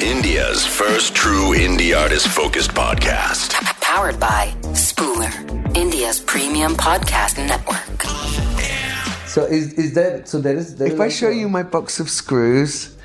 India's 0.00 0.66
first 0.66 1.14
true 1.14 1.54
indie 1.54 1.96
artist 1.96 2.28
focused 2.28 2.70
podcast. 2.70 3.52
Powered 3.80 4.18
by 4.18 4.52
Spooler, 4.74 5.32
India's 6.08 6.24
premium 6.24 6.72
podcast 6.74 7.36
network. 7.36 8.00
So 9.26 9.44
is 9.44 9.74
is 9.74 9.92
that 9.92 10.26
So 10.26 10.40
there 10.40 10.56
is. 10.56 10.76
There 10.76 10.86
If 10.88 10.94
is 10.94 11.00
I 11.00 11.04
also- 11.04 11.16
show 11.20 11.28
you 11.28 11.50
my 11.50 11.62
box 11.62 12.00
of 12.00 12.08
screws, 12.08 12.96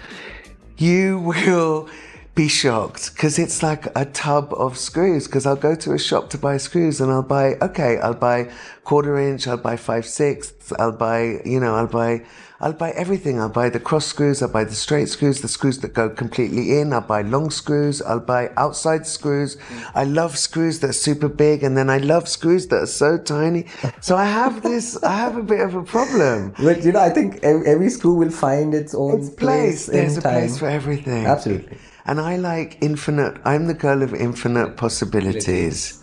you 0.77 1.19
will 1.19 1.89
be 2.33 2.47
shocked 2.47 3.11
because 3.13 3.37
it's 3.43 3.61
like 3.61 3.87
a 4.03 4.05
tub 4.05 4.53
of 4.53 4.77
screws. 4.77 5.27
Because 5.27 5.45
I'll 5.45 5.63
go 5.69 5.75
to 5.83 5.91
a 5.91 5.99
shop 5.99 6.29
to 6.29 6.37
buy 6.37 6.55
screws 6.55 7.01
and 7.01 7.11
I'll 7.11 7.29
buy, 7.37 7.55
okay, 7.67 7.97
I'll 7.97 8.21
buy 8.29 8.47
quarter 8.85 9.19
inch, 9.19 9.49
I'll 9.49 9.57
buy 9.69 9.75
five 9.75 10.05
sixths, 10.05 10.71
I'll 10.79 10.95
buy, 11.07 11.41
you 11.43 11.59
know, 11.59 11.75
I'll 11.75 11.93
buy, 12.01 12.21
I'll 12.63 12.71
buy 12.71 12.91
everything. 12.91 13.41
I'll 13.41 13.49
buy 13.49 13.69
the 13.69 13.79
cross 13.79 14.05
screws, 14.05 14.41
I'll 14.41 14.47
buy 14.47 14.63
the 14.63 14.73
straight 14.73 15.09
screws, 15.09 15.41
the 15.41 15.49
screws 15.49 15.79
that 15.79 15.93
go 15.93 16.09
completely 16.09 16.79
in, 16.79 16.93
I'll 16.93 17.01
buy 17.01 17.21
long 17.21 17.49
screws, 17.51 18.01
I'll 18.01 18.21
buy 18.21 18.51
outside 18.55 19.05
screws. 19.05 19.57
I 19.93 20.05
love 20.05 20.37
screws 20.37 20.79
that 20.79 20.89
are 20.91 20.93
super 21.09 21.27
big 21.27 21.61
and 21.63 21.75
then 21.77 21.89
I 21.89 21.97
love 21.97 22.29
screws 22.29 22.67
that 22.67 22.81
are 22.83 22.93
so 23.03 23.17
tiny. 23.17 23.65
So 23.99 24.15
I 24.15 24.23
have 24.23 24.63
this, 24.63 24.85
I 25.03 25.13
have 25.17 25.35
a 25.35 25.43
bit 25.43 25.59
of 25.59 25.75
a 25.75 25.83
problem. 25.83 26.53
But 26.57 26.85
you 26.85 26.93
know, 26.93 27.01
I 27.01 27.09
think 27.09 27.43
every 27.43 27.89
screw 27.89 28.13
will 28.13 28.31
find 28.31 28.73
its 28.73 28.95
own 28.95 29.19
Its 29.19 29.29
place. 29.29 29.87
There's 29.87 30.17
a 30.17 30.21
time. 30.21 30.33
place 30.33 30.57
for 30.57 30.69
everything. 30.69 31.25
Absolutely. 31.25 31.77
And 32.05 32.21
I 32.21 32.37
like 32.37 32.77
infinite. 32.81 33.41
I'm 33.43 33.67
the 33.67 33.73
girl 33.73 34.01
of 34.03 34.13
infinite 34.13 34.77
possibilities. 34.77 36.01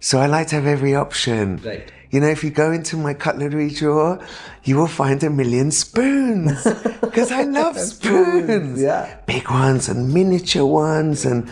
So 0.00 0.20
I 0.20 0.26
like 0.26 0.46
to 0.48 0.54
have 0.54 0.66
every 0.66 0.94
option. 0.94 1.60
Right. 1.64 1.92
You 2.12 2.20
know, 2.20 2.28
if 2.28 2.44
you 2.44 2.50
go 2.50 2.70
into 2.70 2.96
my 2.96 3.14
cutlery 3.14 3.70
drawer, 3.70 4.24
you 4.64 4.76
will 4.76 4.86
find 4.86 5.22
a 5.24 5.30
million 5.30 5.70
spoons 5.70 6.62
because 7.00 7.32
I 7.32 7.42
love 7.42 7.76
spoons. 7.78 8.80
yeah. 8.80 9.18
Big 9.26 9.50
ones 9.50 9.88
and 9.88 10.12
miniature 10.14 10.64
ones 10.64 11.24
and 11.24 11.50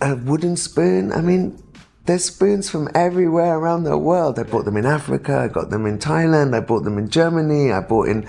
a 0.00 0.16
wooden 0.16 0.56
spoon. 0.56 1.12
I 1.12 1.20
mean, 1.20 1.62
there's 2.04 2.24
spoons 2.24 2.68
from 2.68 2.88
everywhere 2.94 3.56
around 3.56 3.84
the 3.84 3.96
world. 3.96 4.38
I 4.38 4.42
bought 4.42 4.64
them 4.64 4.76
in 4.76 4.86
Africa. 4.86 5.38
I 5.38 5.48
got 5.48 5.70
them 5.70 5.86
in 5.86 5.98
Thailand. 5.98 6.54
I 6.54 6.60
bought 6.60 6.82
them 6.82 6.98
in 6.98 7.08
Germany. 7.08 7.72
I 7.72 7.80
bought 7.80 8.08
in 8.08 8.26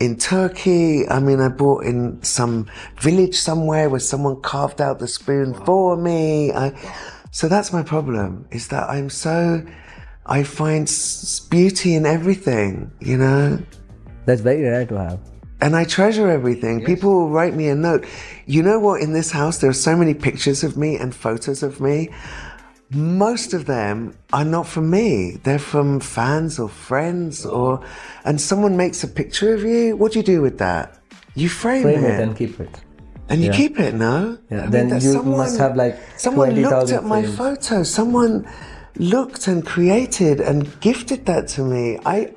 in 0.00 0.16
Turkey. 0.16 1.06
I 1.08 1.20
mean, 1.20 1.40
I 1.40 1.48
bought 1.48 1.84
in 1.84 2.22
some 2.22 2.66
village 2.98 3.36
somewhere 3.36 3.90
where 3.90 4.00
someone 4.00 4.40
carved 4.40 4.80
out 4.80 4.98
the 4.98 5.06
spoon 5.06 5.52
for 5.52 5.96
me. 5.96 6.50
I, 6.52 6.72
so 7.30 7.46
that's 7.46 7.72
my 7.72 7.82
problem 7.82 8.48
is 8.50 8.68
that 8.68 8.88
I'm 8.88 9.10
so, 9.10 9.64
I 10.30 10.44
find 10.44 10.86
beauty 11.50 11.96
in 11.96 12.06
everything, 12.06 12.92
you 13.00 13.18
know? 13.18 13.58
That's 14.26 14.40
very 14.40 14.62
rare 14.62 14.86
to 14.86 14.96
have. 14.96 15.18
And 15.60 15.74
I 15.74 15.84
treasure 15.84 16.30
everything. 16.30 16.84
People 16.84 17.10
will 17.10 17.30
write 17.30 17.54
me 17.54 17.68
a 17.68 17.74
note. 17.74 18.06
You 18.46 18.62
know 18.62 18.78
what? 18.78 19.02
In 19.02 19.12
this 19.12 19.32
house, 19.32 19.58
there 19.58 19.68
are 19.68 19.74
so 19.88 19.96
many 19.96 20.14
pictures 20.14 20.62
of 20.62 20.76
me 20.76 20.96
and 20.96 21.12
photos 21.12 21.64
of 21.64 21.80
me. 21.80 22.10
Most 22.90 23.52
of 23.54 23.66
them 23.66 24.16
are 24.32 24.44
not 24.44 24.68
from 24.68 24.88
me. 24.88 25.38
They're 25.42 25.58
from 25.58 25.98
fans 25.98 26.60
or 26.60 26.68
friends 26.68 27.44
or, 27.44 27.84
and 28.24 28.40
someone 28.40 28.76
makes 28.76 29.02
a 29.02 29.08
picture 29.08 29.52
of 29.52 29.64
you. 29.64 29.96
What 29.96 30.12
do 30.12 30.20
you 30.20 30.24
do 30.24 30.40
with 30.40 30.58
that? 30.58 30.96
You 31.34 31.48
frame, 31.48 31.82
Frame 31.82 32.04
it, 32.04 32.14
it 32.14 32.20
and 32.20 32.36
keep 32.36 32.58
it. 32.60 32.80
and 33.28 33.40
you 33.40 33.48
yeah. 33.48 33.56
keep 33.56 33.80
it, 33.80 33.94
no? 33.94 34.38
Yeah, 34.50 34.58
I 34.58 34.62
mean, 34.62 34.70
then 34.70 34.88
that 34.90 35.02
you 35.02 35.22
must 35.22 35.58
have, 35.58 35.76
like, 35.76 35.98
someone 36.16 36.50
looked 36.50 36.88
20,000 36.88 36.96
at 36.98 37.04
my 37.04 37.22
photo. 37.24 37.82
Someone 37.82 38.48
looked 38.96 39.46
and 39.48 39.64
created 39.64 40.40
and 40.40 40.78
gifted 40.80 41.26
that 41.26 41.48
to 41.48 41.62
me. 41.64 41.98
I, 42.04 42.32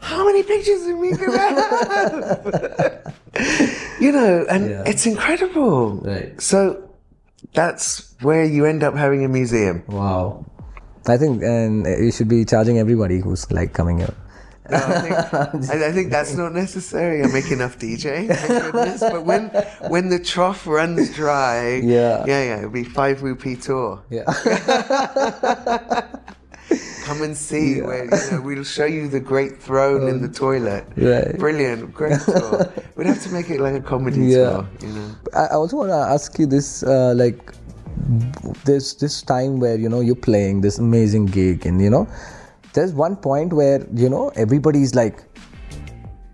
how 0.00 0.24
many 0.26 0.42
pictures 0.42 0.82
of 0.86 0.98
me 0.98 1.10
can 1.16 1.30
I 1.30 1.48
have? 1.48 3.14
you 4.00 4.12
know, 4.12 4.46
and 4.48 4.70
Yeah. 4.70 4.82
it's 4.86 5.06
incredible. 5.06 5.96
Right. 5.96 6.40
So 6.40 6.88
that's 7.54 8.14
where 8.20 8.44
you 8.44 8.64
end 8.66 8.82
up 8.82 8.94
having 8.94 9.24
a 9.24 9.28
museum. 9.28 9.82
Wow. 9.88 10.44
I 11.06 11.16
think 11.16 11.42
and 11.42 11.86
you 11.86 12.12
should 12.12 12.28
be 12.28 12.44
charging 12.44 12.78
everybody 12.78 13.18
who's 13.20 13.50
like 13.50 13.72
coming 13.72 13.98
here. 13.98 14.14
No, 14.70 14.76
I, 14.76 15.00
think, 15.00 15.70
I, 15.70 15.88
I 15.88 15.92
think 15.92 16.10
that's 16.10 16.34
not 16.34 16.52
necessary. 16.52 17.22
I 17.24 17.26
make 17.28 17.50
enough 17.50 17.78
DJ, 17.78 18.28
goodness. 18.72 19.00
But 19.00 19.24
when 19.24 19.48
when 19.88 20.08
the 20.10 20.18
trough 20.18 20.66
runs 20.66 21.14
dry, 21.14 21.76
Yeah. 21.76 22.24
yeah, 22.26 22.42
yeah, 22.44 22.58
it'll 22.58 22.70
be 22.70 22.84
five 22.84 23.22
rupee 23.22 23.56
tour. 23.56 24.02
Yeah. 24.10 24.24
Come 27.04 27.22
and 27.22 27.34
see 27.34 27.80
where 27.80 28.04
you 28.04 28.30
know 28.30 28.42
we'll 28.42 28.62
show 28.64 28.84
you 28.84 29.08
the 29.08 29.20
great 29.20 29.56
throne 29.56 30.06
in 30.06 30.20
the 30.20 30.28
toilet. 30.28 30.84
Right. 30.96 31.38
Brilliant, 31.38 31.94
great 31.94 32.20
tour. 32.26 32.70
We'd 32.96 33.06
have 33.06 33.22
to 33.22 33.30
make 33.32 33.48
it 33.48 33.60
like 33.60 33.74
a 33.74 33.80
comedy 33.80 34.20
Yeah. 34.26 34.36
tour, 34.50 34.68
you 34.82 34.88
know. 34.92 35.10
I 35.34 35.44
I 35.46 35.54
also 35.54 35.76
want 35.78 35.88
to 35.90 35.96
ask 35.96 36.38
you 36.38 36.44
this, 36.44 36.82
uh, 36.82 37.14
like, 37.16 37.40
there's 38.66 38.92
this 39.00 39.22
time 39.22 39.58
where 39.60 39.76
you 39.80 39.88
know 39.88 40.00
you're 40.00 40.22
playing 40.30 40.60
this 40.60 40.76
amazing 40.78 41.26
gig, 41.32 41.64
and 41.64 41.80
you 41.80 41.88
know, 41.88 42.06
there's 42.78 42.92
one 42.92 43.16
point 43.16 43.52
where 43.52 43.84
you 43.92 44.08
know 44.08 44.24
everybody's 44.46 44.94
like, 44.94 45.22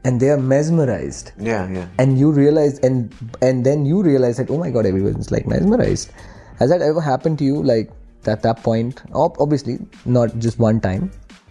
and 0.04 0.20
they 0.20 0.28
are 0.28 0.36
mesmerized, 0.36 1.32
Yeah, 1.38 1.68
yeah. 1.70 1.88
and 1.98 2.18
you 2.18 2.30
realize, 2.32 2.78
and 2.80 3.14
and 3.40 3.64
then 3.64 3.86
you 3.86 4.02
realize 4.02 4.36
that 4.36 4.50
oh 4.50 4.58
my 4.58 4.70
god, 4.70 4.84
everyone's 4.94 5.30
like 5.36 5.46
mesmerized. 5.46 6.12
Has 6.58 6.70
that 6.70 6.82
ever 6.82 7.00
happened 7.00 7.38
to 7.38 7.44
you, 7.44 7.62
like 7.62 7.90
at 8.26 8.42
that 8.42 8.62
point? 8.62 9.02
Obviously, 9.14 9.78
not 10.04 10.38
just 10.38 10.58
one 10.58 10.80
time. 10.80 11.10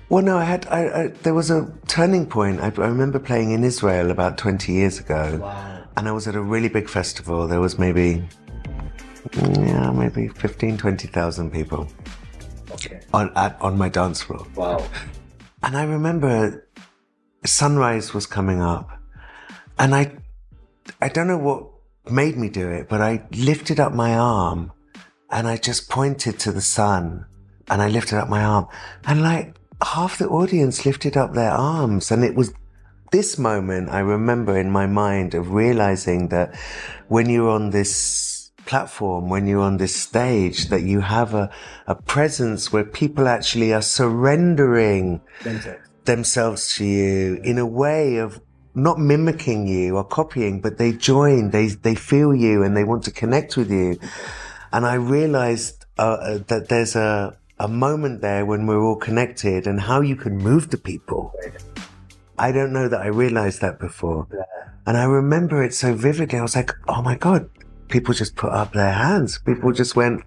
Well, 0.09 0.23
no, 0.23 0.37
I 0.37 0.43
had. 0.43 0.67
I, 0.67 0.81
I, 1.01 1.07
there 1.25 1.33
was 1.33 1.49
a 1.49 1.59
turning 1.87 2.27
point. 2.37 2.61
I, 2.61 2.67
I 2.67 2.87
remember 2.93 3.19
playing 3.19 3.51
in 3.51 3.63
Israel 3.63 4.11
about 4.11 4.37
20 4.37 4.71
years 4.71 4.99
ago, 4.99 5.41
and 5.97 6.07
I 6.07 6.11
was 6.11 6.27
at 6.27 6.35
a 6.35 6.41
really 6.41 6.69
big 6.69 6.87
festival. 6.87 7.47
There 7.47 7.59
was 7.61 7.79
maybe, 7.79 8.23
yeah, 9.41 9.89
maybe 9.91 10.27
15, 10.27 10.77
20,000 10.77 11.51
people 11.51 11.87
on 13.13 13.31
at, 13.35 13.59
on 13.61 13.77
my 13.77 13.89
dance 13.89 14.21
floor. 14.21 14.45
Wow. 14.55 14.85
And 15.61 15.77
I 15.77 15.83
remember 15.83 16.67
sunrise 17.45 18.13
was 18.13 18.25
coming 18.25 18.61
up, 18.61 18.89
and 19.79 19.95
I, 19.95 20.11
I 21.01 21.09
don't 21.09 21.27
know 21.27 21.37
what 21.37 21.69
made 22.11 22.37
me 22.37 22.49
do 22.49 22.69
it, 22.69 22.89
but 22.89 23.01
I 23.01 23.23
lifted 23.31 23.79
up 23.79 23.93
my 23.93 24.15
arm, 24.15 24.71
and 25.29 25.47
I 25.47 25.57
just 25.57 25.89
pointed 25.89 26.39
to 26.39 26.51
the 26.51 26.61
sun, 26.61 27.25
and 27.69 27.81
I 27.81 27.87
lifted 27.87 28.17
up 28.17 28.29
my 28.29 28.43
arm, 28.43 28.67
and 29.05 29.21
like 29.21 29.55
half 29.81 30.17
the 30.17 30.27
audience 30.27 30.85
lifted 30.85 31.17
up 31.17 31.33
their 31.33 31.51
arms, 31.51 32.11
and 32.11 32.23
it 32.23 32.35
was 32.35 32.53
this 33.11 33.37
moment 33.37 33.89
I 33.89 33.99
remember 33.99 34.57
in 34.57 34.71
my 34.71 34.87
mind 34.87 35.35
of 35.35 35.51
realizing 35.51 36.29
that 36.29 36.55
when 37.09 37.29
you're 37.29 37.49
on 37.49 37.69
this 37.69 38.32
platform, 38.65 39.29
when 39.29 39.47
you're 39.47 39.61
on 39.61 39.77
this 39.77 39.95
stage, 39.95 40.67
that 40.69 40.83
you 40.83 41.01
have 41.01 41.33
a, 41.33 41.49
a 41.87 41.95
presence 41.95 42.71
where 42.71 42.83
people 42.83 43.27
actually 43.27 43.73
are 43.73 43.81
surrendering 43.81 45.21
themselves 46.05 46.75
to 46.75 46.85
you 46.85 47.39
in 47.43 47.57
a 47.57 47.65
way 47.65 48.17
of 48.17 48.41
not 48.75 48.99
mimicking 48.99 49.67
you 49.67 49.97
or 49.97 50.03
copying, 50.03 50.59
but 50.59 50.77
they 50.77 50.91
join, 50.91 51.51
they, 51.51 51.67
they 51.67 51.95
feel 51.95 52.33
you 52.33 52.63
and 52.63 52.75
they 52.75 52.83
want 52.83 53.03
to 53.03 53.11
connect 53.11 53.55
with 53.55 53.71
you. 53.71 53.97
And 54.71 54.85
I 54.85 54.95
realized 54.95 55.85
uh, 55.97 56.01
uh, 56.01 56.39
that 56.47 56.69
there's 56.69 56.95
a, 56.95 57.37
a 57.59 57.67
moment 57.67 58.21
there 58.21 58.45
when 58.45 58.65
we're 58.65 58.81
all 58.81 58.95
connected 58.95 59.67
and 59.67 59.79
how 59.79 60.01
you 60.01 60.15
can 60.15 60.37
move 60.37 60.71
the 60.71 60.77
people. 60.77 61.31
I 62.37 62.51
don't 62.51 62.73
know 62.73 62.89
that 62.89 62.99
I 62.99 63.07
realized 63.07 63.61
that 63.61 63.79
before. 63.79 64.27
And 64.87 64.97
I 64.97 65.03
remember 65.03 65.63
it 65.63 65.73
so 65.73 65.93
vividly. 65.93 66.39
I 66.39 66.41
was 66.41 66.55
like, 66.55 66.71
oh 66.87 67.01
my 67.03 67.15
God, 67.15 67.49
people 67.93 68.11
just 68.11 68.35
put 68.35 68.51
up 68.51 68.73
their 68.73 68.91
hands. 68.91 69.37
People 69.45 69.71
just 69.71 69.95
went, 69.95 70.23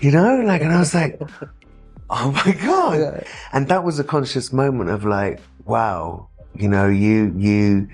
you 0.00 0.12
know, 0.12 0.40
like, 0.46 0.62
and 0.62 0.72
I 0.72 0.78
was 0.78 0.94
like, 0.94 1.20
oh 2.10 2.30
my 2.30 2.52
God. 2.64 3.00
Yeah. 3.00 3.24
And 3.52 3.66
that 3.66 3.82
was 3.82 3.98
a 3.98 4.04
conscious 4.04 4.52
moment 4.52 4.88
of 4.88 5.04
like, 5.04 5.40
wow, 5.64 6.28
you 6.54 6.68
know, 6.68 6.86
you, 6.86 7.34
you, 7.36 7.88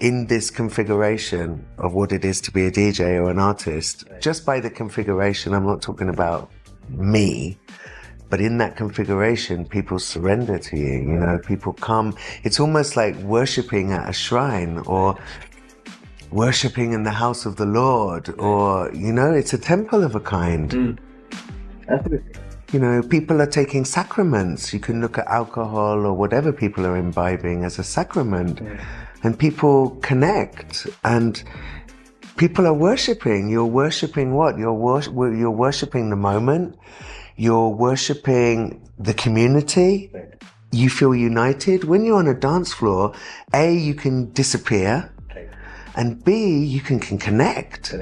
in 0.00 0.26
this 0.26 0.50
configuration 0.50 1.64
of 1.78 1.94
what 1.94 2.10
it 2.10 2.24
is 2.24 2.40
to 2.40 2.50
be 2.50 2.66
a 2.66 2.70
DJ 2.72 3.22
or 3.22 3.30
an 3.30 3.38
artist, 3.38 4.04
just 4.20 4.44
by 4.44 4.58
the 4.58 4.70
configuration, 4.70 5.54
I'm 5.54 5.64
not 5.64 5.80
talking 5.80 6.08
about 6.08 6.50
me, 6.88 7.56
but 8.28 8.40
in 8.40 8.58
that 8.58 8.74
configuration, 8.74 9.64
people 9.64 10.00
surrender 10.00 10.58
to 10.58 10.76
you, 10.76 10.94
you 10.94 11.18
know, 11.24 11.38
people 11.38 11.74
come, 11.74 12.16
it's 12.42 12.58
almost 12.58 12.96
like 12.96 13.14
worshipping 13.18 13.92
at 13.92 14.08
a 14.08 14.12
shrine 14.12 14.78
or 14.86 15.16
worshipping 16.34 16.92
in 16.92 17.04
the 17.04 17.12
house 17.12 17.46
of 17.46 17.54
the 17.56 17.64
Lord, 17.64 18.28
or, 18.40 18.92
you 18.92 19.12
know, 19.12 19.32
it's 19.32 19.52
a 19.52 19.58
temple 19.58 20.02
of 20.02 20.16
a 20.16 20.20
kind. 20.20 20.70
Mm. 20.70 20.98
You 22.72 22.80
know, 22.80 23.02
people 23.02 23.40
are 23.40 23.46
taking 23.46 23.84
sacraments. 23.84 24.72
You 24.74 24.80
can 24.80 25.00
look 25.00 25.16
at 25.16 25.26
alcohol 25.28 26.04
or 26.04 26.12
whatever 26.12 26.52
people 26.52 26.84
are 26.86 26.96
imbibing 26.96 27.62
as 27.64 27.78
a 27.78 27.84
sacrament, 27.84 28.60
and 29.22 29.38
people 29.38 29.90
connect 30.02 30.88
and 31.04 31.40
people 32.36 32.66
are 32.66 32.74
worshipping. 32.74 33.48
You're 33.48 33.64
worshipping 33.64 34.34
what? 34.34 34.58
You're, 34.58 34.72
wor- 34.72 35.32
you're 35.32 35.52
worshipping 35.52 36.10
the 36.10 36.16
moment. 36.16 36.76
You're 37.36 37.68
worshipping 37.68 38.82
the 38.98 39.14
community. 39.14 40.10
You 40.72 40.90
feel 40.90 41.14
united. 41.14 41.84
When 41.84 42.04
you're 42.04 42.18
on 42.18 42.26
a 42.26 42.34
dance 42.34 42.72
floor, 42.72 43.14
A, 43.52 43.72
you 43.72 43.94
can 43.94 44.32
disappear. 44.32 45.13
And 45.96 46.22
B, 46.24 46.58
you 46.64 46.80
can, 46.80 46.98
can 46.98 47.18
connect. 47.18 47.94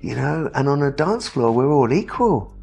You 0.00 0.14
know, 0.14 0.50
and 0.54 0.68
on 0.68 0.82
a 0.82 0.90
dance 0.90 1.28
floor, 1.28 1.52
we're 1.52 1.72
all 1.72 1.92
equal. 1.92 2.54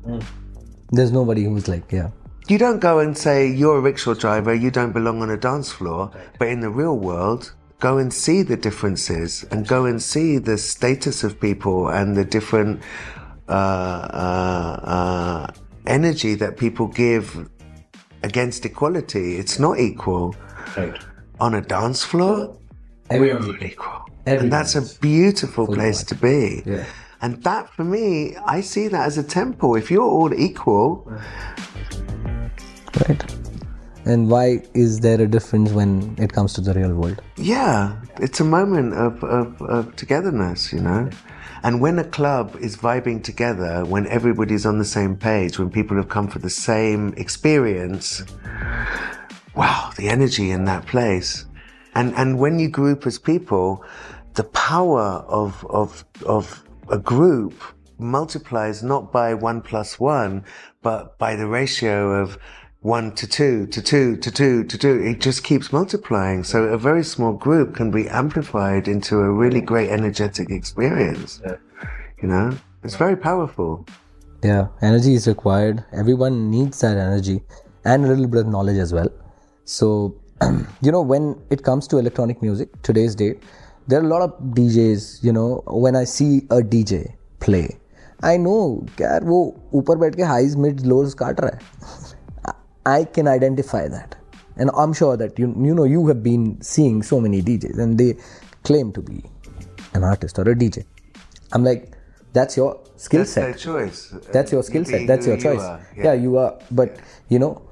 There's 0.91 1.11
nobody 1.11 1.45
who's 1.45 1.67
like, 1.67 1.91
yeah. 1.91 2.11
You 2.47 2.57
don't 2.57 2.79
go 2.79 2.99
and 2.99 3.17
say 3.17 3.47
you're 3.49 3.77
a 3.77 3.81
rickshaw 3.81 4.13
driver, 4.13 4.53
you 4.53 4.69
don't 4.69 4.91
belong 4.91 5.21
on 5.21 5.29
a 5.29 5.37
dance 5.37 5.71
floor, 5.71 6.11
but 6.39 6.49
in 6.49 6.59
the 6.59 6.69
real 6.69 6.97
world, 6.97 7.53
go 7.79 7.97
and 7.97 8.13
see 8.13 8.41
the 8.41 8.57
differences 8.57 9.45
and 9.51 9.67
go 9.67 9.85
and 9.85 10.01
see 10.01 10.37
the 10.37 10.57
status 10.57 11.23
of 11.23 11.39
people 11.39 11.89
and 11.89 12.15
the 12.15 12.25
different 12.25 12.81
uh, 13.47 13.51
uh, 13.51 14.79
uh, 14.83 15.53
energy 15.87 16.35
that 16.35 16.57
people 16.57 16.87
give 16.87 17.49
against 18.23 18.65
equality. 18.65 19.37
It's 19.37 19.59
not 19.59 19.79
equal. 19.79 20.35
Right. 20.77 20.97
On 21.39 21.55
a 21.55 21.61
dance 21.61 22.03
floor, 22.03 22.57
Everyone's 23.09 23.47
we're 23.47 23.53
all 23.55 23.63
equal. 23.63 23.92
And 24.25 24.51
that's 24.51 24.75
a 24.75 24.99
beautiful 24.99 25.67
place 25.67 26.03
to 26.03 26.15
be. 26.15 26.63
Yeah. 26.65 26.85
And 27.21 27.41
that 27.43 27.69
for 27.69 27.83
me, 27.83 28.35
I 28.45 28.61
see 28.61 28.87
that 28.89 29.05
as 29.05 29.17
a 29.17 29.23
temple. 29.23 29.75
If 29.75 29.89
you're 29.91 30.03
all 30.03 30.33
equal, 30.33 31.11
Right. 33.07 33.23
And 34.05 34.29
why 34.29 34.61
is 34.73 34.99
there 34.99 35.19
a 35.21 35.27
difference 35.27 35.71
when 35.71 36.15
it 36.19 36.33
comes 36.33 36.53
to 36.53 36.61
the 36.61 36.73
real 36.73 36.93
world? 36.93 37.21
yeah, 37.37 37.95
it's 38.17 38.39
a 38.41 38.43
moment 38.43 38.93
of, 38.93 39.23
of, 39.23 39.61
of 39.61 39.95
togetherness, 39.95 40.73
you 40.73 40.81
know? 40.81 41.09
And 41.63 41.79
when 41.79 41.97
a 41.97 42.03
club 42.03 42.57
is 42.59 42.75
vibing 42.75 43.23
together, 43.23 43.85
when 43.85 44.05
everybody's 44.07 44.65
on 44.65 44.77
the 44.77 44.85
same 44.85 45.15
page, 45.15 45.57
when 45.57 45.69
people 45.69 45.95
have 45.95 46.09
come 46.09 46.27
for 46.27 46.39
the 46.39 46.49
same 46.49 47.13
experience, 47.15 48.23
wow, 49.55 49.91
the 49.95 50.09
energy 50.09 50.51
in 50.51 50.65
that 50.65 50.85
place. 50.85 51.45
And, 51.95 52.13
and 52.15 52.37
when 52.37 52.59
you 52.59 52.67
group 52.67 53.07
as 53.07 53.17
people, 53.17 53.85
the 54.35 54.43
power 54.43 55.23
of, 55.27 55.65
of, 55.69 56.05
of 56.25 56.63
a 56.89 56.97
group 56.97 57.53
multiplies 57.97 58.83
not 58.83 59.11
by 59.11 59.33
one 59.33 59.61
plus 59.61 59.99
one, 59.99 60.43
but 60.81 61.17
by 61.17 61.35
the 61.35 61.47
ratio 61.47 62.21
of 62.21 62.37
one 62.81 63.15
to 63.15 63.25
two, 63.25 63.65
to 63.67 63.81
two, 63.81 64.17
to 64.17 64.31
two, 64.31 64.63
to 64.65 64.77
two. 64.77 65.01
It 65.01 65.21
just 65.21 65.43
keeps 65.43 65.71
multiplying. 65.71 66.43
So 66.43 66.63
a 66.63 66.77
very 66.77 67.03
small 67.03 67.33
group 67.33 67.75
can 67.75 67.91
be 67.91 68.09
amplified 68.09 68.87
into 68.87 69.17
a 69.17 69.31
really 69.31 69.61
great 69.61 69.89
energetic 69.89 70.49
experience. 70.49 71.41
You 72.21 72.27
know, 72.27 72.57
it's 72.83 72.95
very 72.95 73.15
powerful. 73.15 73.85
Yeah, 74.43 74.67
energy 74.81 75.13
is 75.13 75.27
required. 75.27 75.85
Everyone 75.93 76.51
needs 76.51 76.81
that 76.81 76.97
energy 76.97 77.41
and 77.85 78.03
a 78.03 78.07
little 78.07 78.27
bit 78.27 78.41
of 78.41 78.47
knowledge 78.47 78.77
as 78.77 78.93
well. 78.93 79.07
So, 79.63 80.19
you 80.81 80.91
know, 80.91 81.01
when 81.01 81.41
it 81.49 81.63
comes 81.63 81.87
to 81.87 81.97
electronic 81.97 82.41
music, 82.41 82.69
today's 82.81 83.15
date, 83.15 83.41
there 83.86 84.00
are 84.00 84.04
a 84.04 84.08
lot 84.08 84.22
of 84.22 84.32
DJs, 84.54 85.22
you 85.24 85.32
know, 85.32 85.62
when 85.66 85.96
I 85.96 86.04
see 86.04 86.46
a 86.50 86.60
DJ 86.74 87.14
play, 87.40 87.66
I 88.22 88.36
know 88.36 88.86
यार 89.00 89.24
वो 89.24 89.40
ऊपर 89.74 89.96
बैठ 89.98 90.14
के 90.16 90.22
highs, 90.32 90.56
mids, 90.66 90.84
lows 90.92 91.14
काट 91.22 91.40
रहा 91.40 91.56
है. 91.56 92.56
I 92.86 93.04
can 93.04 93.28
identify 93.28 93.86
that. 93.88 94.14
And 94.56 94.70
I'm 94.82 94.92
sure 94.92 95.16
that 95.16 95.38
you 95.38 95.48
you 95.68 95.74
know 95.78 95.84
you 95.84 96.06
have 96.08 96.22
been 96.22 96.46
seeing 96.68 97.02
so 97.02 97.20
many 97.20 97.40
DJs 97.48 97.78
and 97.86 97.98
they 98.02 98.16
claim 98.64 98.92
to 98.92 99.02
be 99.10 99.22
an 99.94 100.04
artist 100.04 100.38
or 100.38 100.48
a 100.50 100.54
DJ. 100.62 100.84
I'm 101.52 101.64
like, 101.64 101.84
that's 102.32 102.56
your 102.56 102.70
skill 102.96 103.20
That's 103.20 103.30
set 103.32 103.44
their 103.44 103.54
choice. 103.54 104.00
that's 104.32 104.52
your 104.52 104.62
skill 104.62 104.82
You 104.82 104.90
set 104.92 105.00
be 105.02 105.06
that's 105.06 105.26
who 105.26 105.30
your 105.32 105.38
you 105.38 105.42
choice 105.44 105.62
are. 105.62 105.80
yeah. 105.96 106.12
you 106.24 106.36
are 106.38 106.58
but 106.80 106.98
you 107.28 107.38
know 107.38 107.62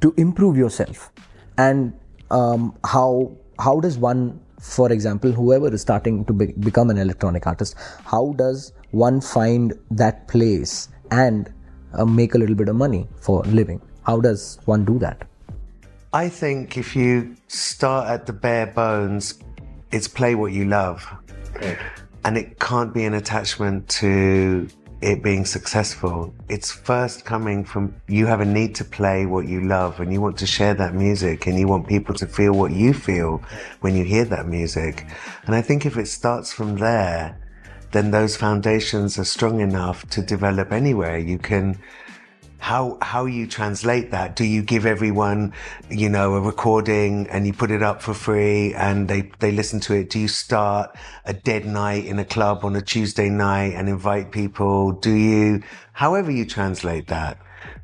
to 0.00 0.12
improve 0.24 0.56
yourself 0.56 1.10
and 1.56 1.92
um, 2.30 2.74
how 2.84 3.30
how 3.58 3.78
does 3.80 3.96
one 3.98 4.40
for 4.59 4.91
example 4.91 5.31
whoever 5.31 5.73
is 5.73 5.81
starting 5.81 6.25
to 6.25 6.33
be, 6.33 6.47
become 6.59 6.89
an 6.89 6.97
electronic 6.97 7.45
artist 7.45 7.75
how 8.05 8.33
does 8.37 8.73
one 8.91 9.21
find 9.21 9.73
that 9.91 10.27
place 10.27 10.89
and 11.11 11.53
uh, 11.93 12.05
make 12.05 12.35
a 12.35 12.37
little 12.37 12.55
bit 12.55 12.69
of 12.69 12.75
money 12.75 13.07
for 13.19 13.43
living? 13.43 13.81
How 14.03 14.19
does 14.19 14.59
one 14.65 14.85
do 14.85 14.99
that? 14.99 15.27
I 16.13 16.29
think 16.29 16.77
if 16.77 16.95
you 16.95 17.35
start 17.47 18.07
at 18.07 18.25
the 18.25 18.33
bare 18.33 18.67
bones, 18.67 19.39
it's 19.91 20.07
play 20.07 20.35
what 20.35 20.51
you 20.53 20.65
love. 20.65 21.05
And 22.23 22.37
it 22.37 22.59
can't 22.59 22.93
be 22.93 23.05
an 23.05 23.13
attachment 23.13 23.87
to 23.89 24.67
it 25.01 25.21
being 25.21 25.45
successful. 25.45 26.33
It's 26.49 26.71
first 26.71 27.23
coming 27.23 27.63
from 27.63 27.95
you 28.07 28.25
have 28.25 28.41
a 28.41 28.45
need 28.45 28.73
to 28.75 28.83
play 28.83 29.25
what 29.25 29.47
you 29.47 29.61
love 29.61 29.99
and 29.99 30.11
you 30.11 30.21
want 30.21 30.37
to 30.39 30.47
share 30.47 30.73
that 30.73 30.95
music 30.95 31.45
and 31.45 31.59
you 31.59 31.67
want 31.67 31.87
people 31.87 32.15
to 32.15 32.27
feel 32.27 32.53
what 32.53 32.71
you 32.71 32.93
feel 32.93 33.41
when 33.81 33.95
you 33.95 34.03
hear 34.03 34.25
that 34.25 34.47
music. 34.47 35.05
And 35.45 35.55
I 35.55 35.61
think 35.61 35.85
if 35.85 35.97
it 35.97 36.07
starts 36.07 36.51
from 36.51 36.77
there, 36.77 37.37
then 37.91 38.11
those 38.11 38.35
foundations 38.35 39.17
are 39.19 39.23
strong 39.23 39.59
enough 39.59 40.09
to 40.09 40.21
develop 40.21 40.71
anywhere. 40.71 41.17
You 41.17 41.37
can 41.37 41.79
how 42.59 42.97
how 43.01 43.25
you 43.25 43.47
translate 43.47 44.11
that 44.11 44.35
do 44.35 44.43
you 44.43 44.61
give 44.61 44.85
everyone 44.85 45.53
you 45.89 46.09
know 46.09 46.35
a 46.35 46.41
recording 46.41 47.27
and 47.29 47.45
you 47.45 47.53
put 47.53 47.71
it 47.71 47.83
up 47.83 48.01
for 48.01 48.13
free 48.13 48.73
and 48.73 49.07
they 49.07 49.31
they 49.39 49.51
listen 49.51 49.79
to 49.81 49.93
it? 49.93 50.09
Do 50.09 50.19
you 50.19 50.27
start 50.27 50.95
a 51.25 51.33
dead 51.33 51.65
night 51.65 52.05
in 52.05 52.19
a 52.19 52.25
club 52.25 52.65
on 52.65 52.75
a 52.75 52.81
tuesday 52.81 53.29
night 53.29 53.73
and 53.73 53.87
invite 53.87 54.31
people? 54.31 54.91
Do 54.91 55.11
you 55.11 55.63
however 55.93 56.31
you 56.31 56.45
translate 56.45 57.07
that. 57.07 57.37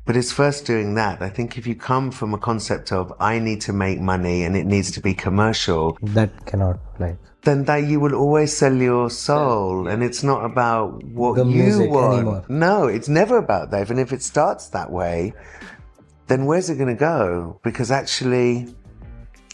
But 0.06 0.16
it's 0.16 0.32
first 0.32 0.66
doing 0.66 0.94
that. 0.94 1.22
I 1.22 1.30
think 1.30 1.56
if 1.56 1.66
you 1.66 1.74
come 1.74 2.10
from 2.10 2.34
a 2.34 2.38
concept 2.38 2.92
of 2.92 3.12
i 3.20 3.38
need 3.38 3.60
to 3.62 3.72
make 3.72 4.00
money 4.00 4.44
and 4.44 4.56
it 4.56 4.66
needs 4.66 4.90
to 4.92 5.00
be 5.00 5.14
commercial 5.14 5.98
that 6.02 6.30
cannot 6.46 6.78
like 6.98 7.18
then 7.44 7.64
that 7.64 7.84
you 7.84 8.00
will 8.00 8.14
always 8.14 8.56
sell 8.56 8.74
your 8.74 9.10
soul 9.10 9.88
and 9.88 10.02
it's 10.02 10.22
not 10.22 10.44
about 10.44 11.02
what 11.04 11.36
The 11.36 11.44
you 11.44 11.88
want. 11.90 12.14
anymore. 12.14 12.44
No, 12.48 12.86
it's 12.86 13.08
never 13.08 13.36
about 13.38 13.70
that. 13.70 13.90
And 13.90 14.00
if 14.00 14.12
it 14.12 14.22
starts 14.22 14.68
that 14.70 14.90
way, 14.90 15.34
then 16.26 16.46
where's 16.46 16.70
it 16.70 16.76
going 16.76 16.88
to 16.88 16.98
go? 16.98 17.60
Because 17.62 17.90
actually, 17.90 18.74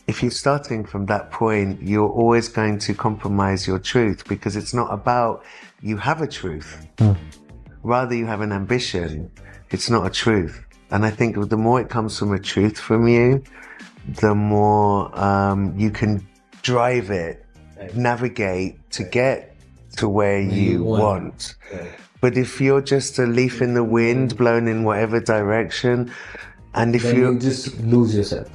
if 0.06 0.22
you're 0.22 0.30
starting 0.30 0.84
from 0.84 1.06
that 1.06 1.30
point, 1.30 1.82
you're 1.82 2.08
always 2.08 2.48
going 2.48 2.78
to 2.78 2.94
compromise 2.94 3.66
your 3.66 3.78
truth 3.78 4.26
because 4.28 4.56
it's 4.56 4.72
not 4.72 4.92
about 4.92 5.44
you 5.82 5.96
have 5.96 6.20
a 6.20 6.26
truth. 6.28 6.86
Rather, 7.82 8.14
you 8.14 8.26
have 8.26 8.40
an 8.40 8.52
ambition. 8.52 9.30
It's 9.70 9.88
not 9.90 10.06
a 10.06 10.10
truth. 10.10 10.64
And 10.90 11.04
I 11.04 11.10
think 11.10 11.48
the 11.48 11.56
more 11.56 11.80
it 11.80 11.88
comes 11.88 12.18
from 12.18 12.32
a 12.32 12.38
truth 12.38 12.78
from 12.78 13.08
you, 13.08 13.42
the 14.20 14.34
more 14.34 15.16
um, 15.18 15.78
you 15.78 15.90
can 15.90 16.26
drive 16.62 17.10
it, 17.10 17.44
navigate 17.94 18.90
to 18.92 19.04
get 19.04 19.56
to 19.96 20.08
where 20.08 20.40
you, 20.40 20.62
you 20.72 20.84
want. 20.84 21.00
want. 21.00 21.54
But 22.20 22.36
if 22.36 22.60
you're 22.60 22.82
just 22.82 23.18
a 23.18 23.26
leaf 23.26 23.62
in 23.62 23.74
the 23.74 23.84
wind, 23.84 24.36
blown 24.36 24.68
in 24.68 24.84
whatever 24.84 25.20
direction, 25.20 26.12
and 26.74 26.94
if 26.94 27.04
you 27.04 27.38
just 27.38 27.78
lose 27.80 28.14
yourself 28.14 28.48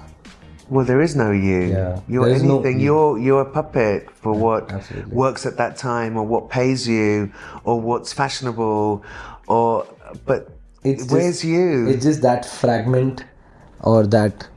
well, 0.68 0.84
there 0.86 1.02
is 1.02 1.16
no 1.16 1.32
you. 1.32 1.62
Yeah. 1.68 2.00
You're 2.08 2.26
There 2.28 2.40
no 2.44 2.56
anything. 2.60 2.80
you. 2.80 2.86
You're 2.86 3.20
you're 3.20 3.42
a 3.42 3.46
puppet 3.52 4.10
for 4.12 4.34
what 4.34 4.72
absolutely. 4.72 5.14
works 5.14 5.46
at 5.46 5.58
that 5.58 5.78
time, 5.78 6.18
or 6.18 6.24
what 6.24 6.50
pays 6.50 6.88
you, 6.88 7.32
or 7.64 7.80
what's 7.80 8.12
fashionable, 8.14 9.04
or 9.48 9.86
but 10.26 10.50
It's 10.84 11.12
where's 11.12 11.42
just- 11.42 11.44
you? 11.44 11.88
It's 11.88 12.04
just 12.04 12.22
that 12.24 12.46
fragment 12.46 13.24
or 13.82 14.08
that 14.08 14.48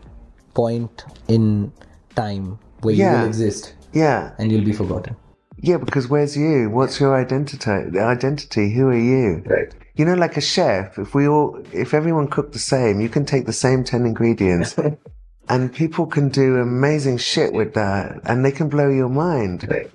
point 0.54 1.04
in 1.28 1.72
time 2.14 2.58
where 2.80 2.94
you 2.94 3.04
will 3.04 3.26
exist 3.26 3.74
yeah, 3.92 4.32
and 4.38 4.50
you'll 4.52 4.64
be 4.64 4.72
forgotten. 4.72 5.16
yeah. 5.58 5.76
Because 5.78 6.08
where's 6.08 6.36
you? 6.36 6.70
What's 6.70 7.00
your 7.00 7.14
identity? 7.16 7.70
Identity? 7.98 8.72
Who 8.74 8.88
are 8.88 8.96
you? 8.96 9.42
Right. 9.46 9.74
You 9.96 10.04
know, 10.04 10.14
like 10.14 10.36
a 10.36 10.40
chef. 10.40 10.98
If 10.98 11.14
we 11.14 11.26
all, 11.26 11.60
if 11.72 11.92
everyone 11.94 12.28
cooked 12.28 12.52
the 12.52 12.58
same, 12.60 13.00
you 13.00 13.08
can 13.08 13.24
take 13.24 13.46
the 13.46 13.52
same 13.52 13.82
ten 13.84 14.06
ingredients, 14.06 14.76
and 15.48 15.72
people 15.72 16.06
can 16.06 16.28
do 16.28 16.56
amazing 16.56 17.18
shit 17.18 17.52
with 17.52 17.74
that, 17.74 18.20
and 18.24 18.44
they 18.44 18.52
can 18.52 18.68
blow 18.68 18.88
your 18.88 19.08
mind. 19.08 19.66
Right. 19.70 19.90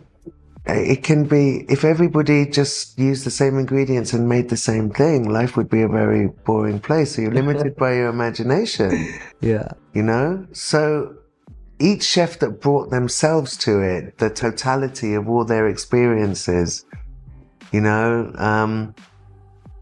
Uh, 0.66 0.76
it 0.76 1.04
can 1.04 1.26
be 1.26 1.66
if 1.68 1.84
everybody 1.84 2.46
just 2.46 2.98
used 2.98 3.26
the 3.26 3.30
same 3.32 3.58
ingredients 3.60 4.14
and 4.14 4.30
made 4.30 4.48
the 4.48 4.56
same 4.56 4.90
thing, 4.90 5.28
life 5.30 5.58
would 5.58 5.70
be 5.70 5.82
a 5.82 5.90
very 5.90 6.28
boring 6.46 6.80
place. 6.80 7.16
So 7.16 7.22
you're 7.22 7.34
limited 7.34 7.76
by 7.84 7.96
your 7.96 8.08
imagination, 8.08 9.14
Yeah. 9.42 9.68
you 9.94 10.04
know. 10.04 10.48
So 10.54 11.16
each 11.80 12.04
chef 12.04 12.40
that 12.40 12.62
brought 12.62 12.90
themselves 12.90 13.58
to 13.58 13.82
it, 13.82 14.18
the 14.18 14.30
totality 14.30 15.14
of 15.14 15.28
all 15.30 15.46
their 15.46 15.68
experiences, 15.68 16.86
you 17.72 17.82
know, 17.82 18.32
um, 18.38 18.94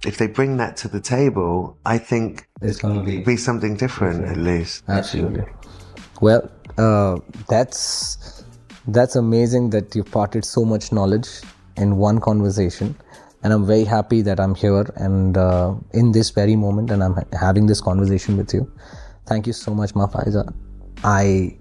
if 0.05 0.17
they 0.17 0.27
bring 0.27 0.57
that 0.57 0.77
to 0.77 0.87
the 0.87 0.99
table, 0.99 1.77
I 1.85 1.97
think 1.97 2.47
It's 2.61 2.79
gonna 2.79 3.03
be 3.03 3.19
be 3.19 3.37
something 3.37 3.75
different 3.75 4.25
at 4.25 4.37
least. 4.37 4.83
Absolutely. 4.87 5.43
Well, 6.21 6.49
uh, 6.77 7.17
that's 7.47 8.43
that's 8.87 9.15
amazing 9.15 9.69
that 9.71 9.95
you've 9.95 10.11
parted 10.11 10.43
so 10.43 10.65
much 10.65 10.91
knowledge 10.91 11.29
in 11.77 11.97
one 11.97 12.19
conversation, 12.19 12.95
and 13.43 13.53
I'm 13.53 13.65
very 13.65 13.83
happy 13.83 14.21
that 14.23 14.39
I'm 14.39 14.55
here 14.55 14.85
and 14.95 15.37
uh, 15.37 15.75
in 15.93 16.11
this 16.13 16.31
very 16.31 16.55
moment, 16.55 16.89
and 16.89 17.03
I'm 17.03 17.15
having 17.39 17.67
this 17.67 17.81
conversation 17.81 18.37
with 18.37 18.53
you. 18.53 18.71
Thank 19.27 19.45
you 19.45 19.53
so 19.53 19.75
much, 19.75 19.93
Mafaiza. 19.93 20.51
I 21.03 21.57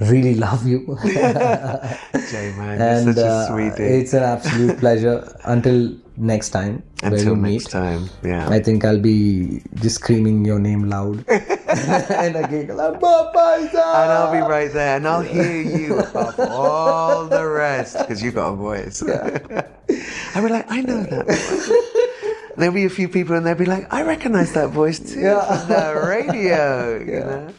really 0.00 0.34
love 0.34 0.66
you, 0.66 0.96
Jay, 1.04 2.52
man, 2.56 2.80
and 2.80 3.04
you're 3.06 3.14
such 3.14 3.24
a 3.24 3.26
uh, 3.26 3.48
sweetie. 3.48 3.82
it's 3.82 4.14
an 4.14 4.22
absolute 4.22 4.78
pleasure. 4.78 5.36
Until 5.44 5.94
next 6.16 6.50
time, 6.50 6.82
Until 7.02 7.36
next 7.36 7.64
meet. 7.64 7.70
time, 7.70 8.08
yeah. 8.24 8.48
I 8.48 8.60
think 8.60 8.84
I'll 8.84 9.00
be 9.00 9.62
just 9.74 9.96
screaming 9.96 10.44
your 10.44 10.58
name 10.58 10.88
loud. 10.88 11.24
and 11.28 12.36
again, 12.36 12.68
like, 12.76 12.94
and 12.94 13.76
I'll 13.76 14.32
be 14.32 14.38
right 14.40 14.72
there, 14.72 14.96
and 14.96 15.06
I'll 15.06 15.22
hear 15.22 15.60
you 15.62 15.98
above 15.98 16.40
all 16.40 17.26
the 17.26 17.46
rest 17.46 17.98
because 17.98 18.22
you've 18.22 18.34
got 18.34 18.52
a 18.52 18.56
voice. 18.56 19.02
I'll 20.34 20.42
be 20.42 20.48
like, 20.48 20.66
I 20.70 20.80
know 20.80 21.02
that. 21.02 21.26
Voice. 21.26 22.56
There'll 22.56 22.74
be 22.74 22.84
a 22.84 22.90
few 22.90 23.08
people, 23.08 23.36
and 23.36 23.46
they'll 23.46 23.54
be 23.54 23.64
like, 23.64 23.92
I 23.92 24.02
recognize 24.02 24.52
that 24.52 24.70
voice 24.70 24.98
too 24.98 25.22
from 25.22 25.68
the 25.68 26.02
radio. 26.06 26.98
You 26.98 27.20
know? 27.20 27.54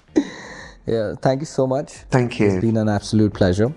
Yeah, 0.85 1.15
thank 1.21 1.41
you 1.41 1.45
so 1.45 1.67
much. 1.67 1.91
Thank 2.09 2.39
you. 2.39 2.47
It's 2.47 2.61
been 2.61 2.77
an 2.77 2.89
absolute 2.89 3.33
pleasure. 3.33 3.73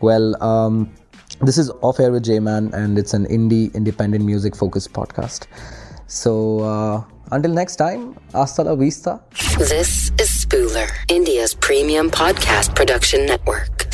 Well, 0.00 0.40
um, 0.42 0.92
this 1.40 1.58
is 1.58 1.70
Off 1.82 2.00
Air 2.00 2.10
with 2.10 2.24
J 2.24 2.40
Man, 2.40 2.70
and 2.74 2.98
it's 2.98 3.14
an 3.14 3.26
indie, 3.26 3.72
independent 3.74 4.24
music 4.24 4.56
focused 4.56 4.92
podcast. 4.92 5.46
So 6.06 6.60
uh, 6.60 7.04
until 7.30 7.52
next 7.52 7.76
time, 7.76 8.16
hasta 8.32 8.62
la 8.64 8.74
vista. 8.74 9.20
This 9.58 10.10
is 10.18 10.28
Spooler, 10.30 10.88
India's 11.08 11.54
premium 11.54 12.10
podcast 12.10 12.74
production 12.74 13.26
network. 13.26 13.86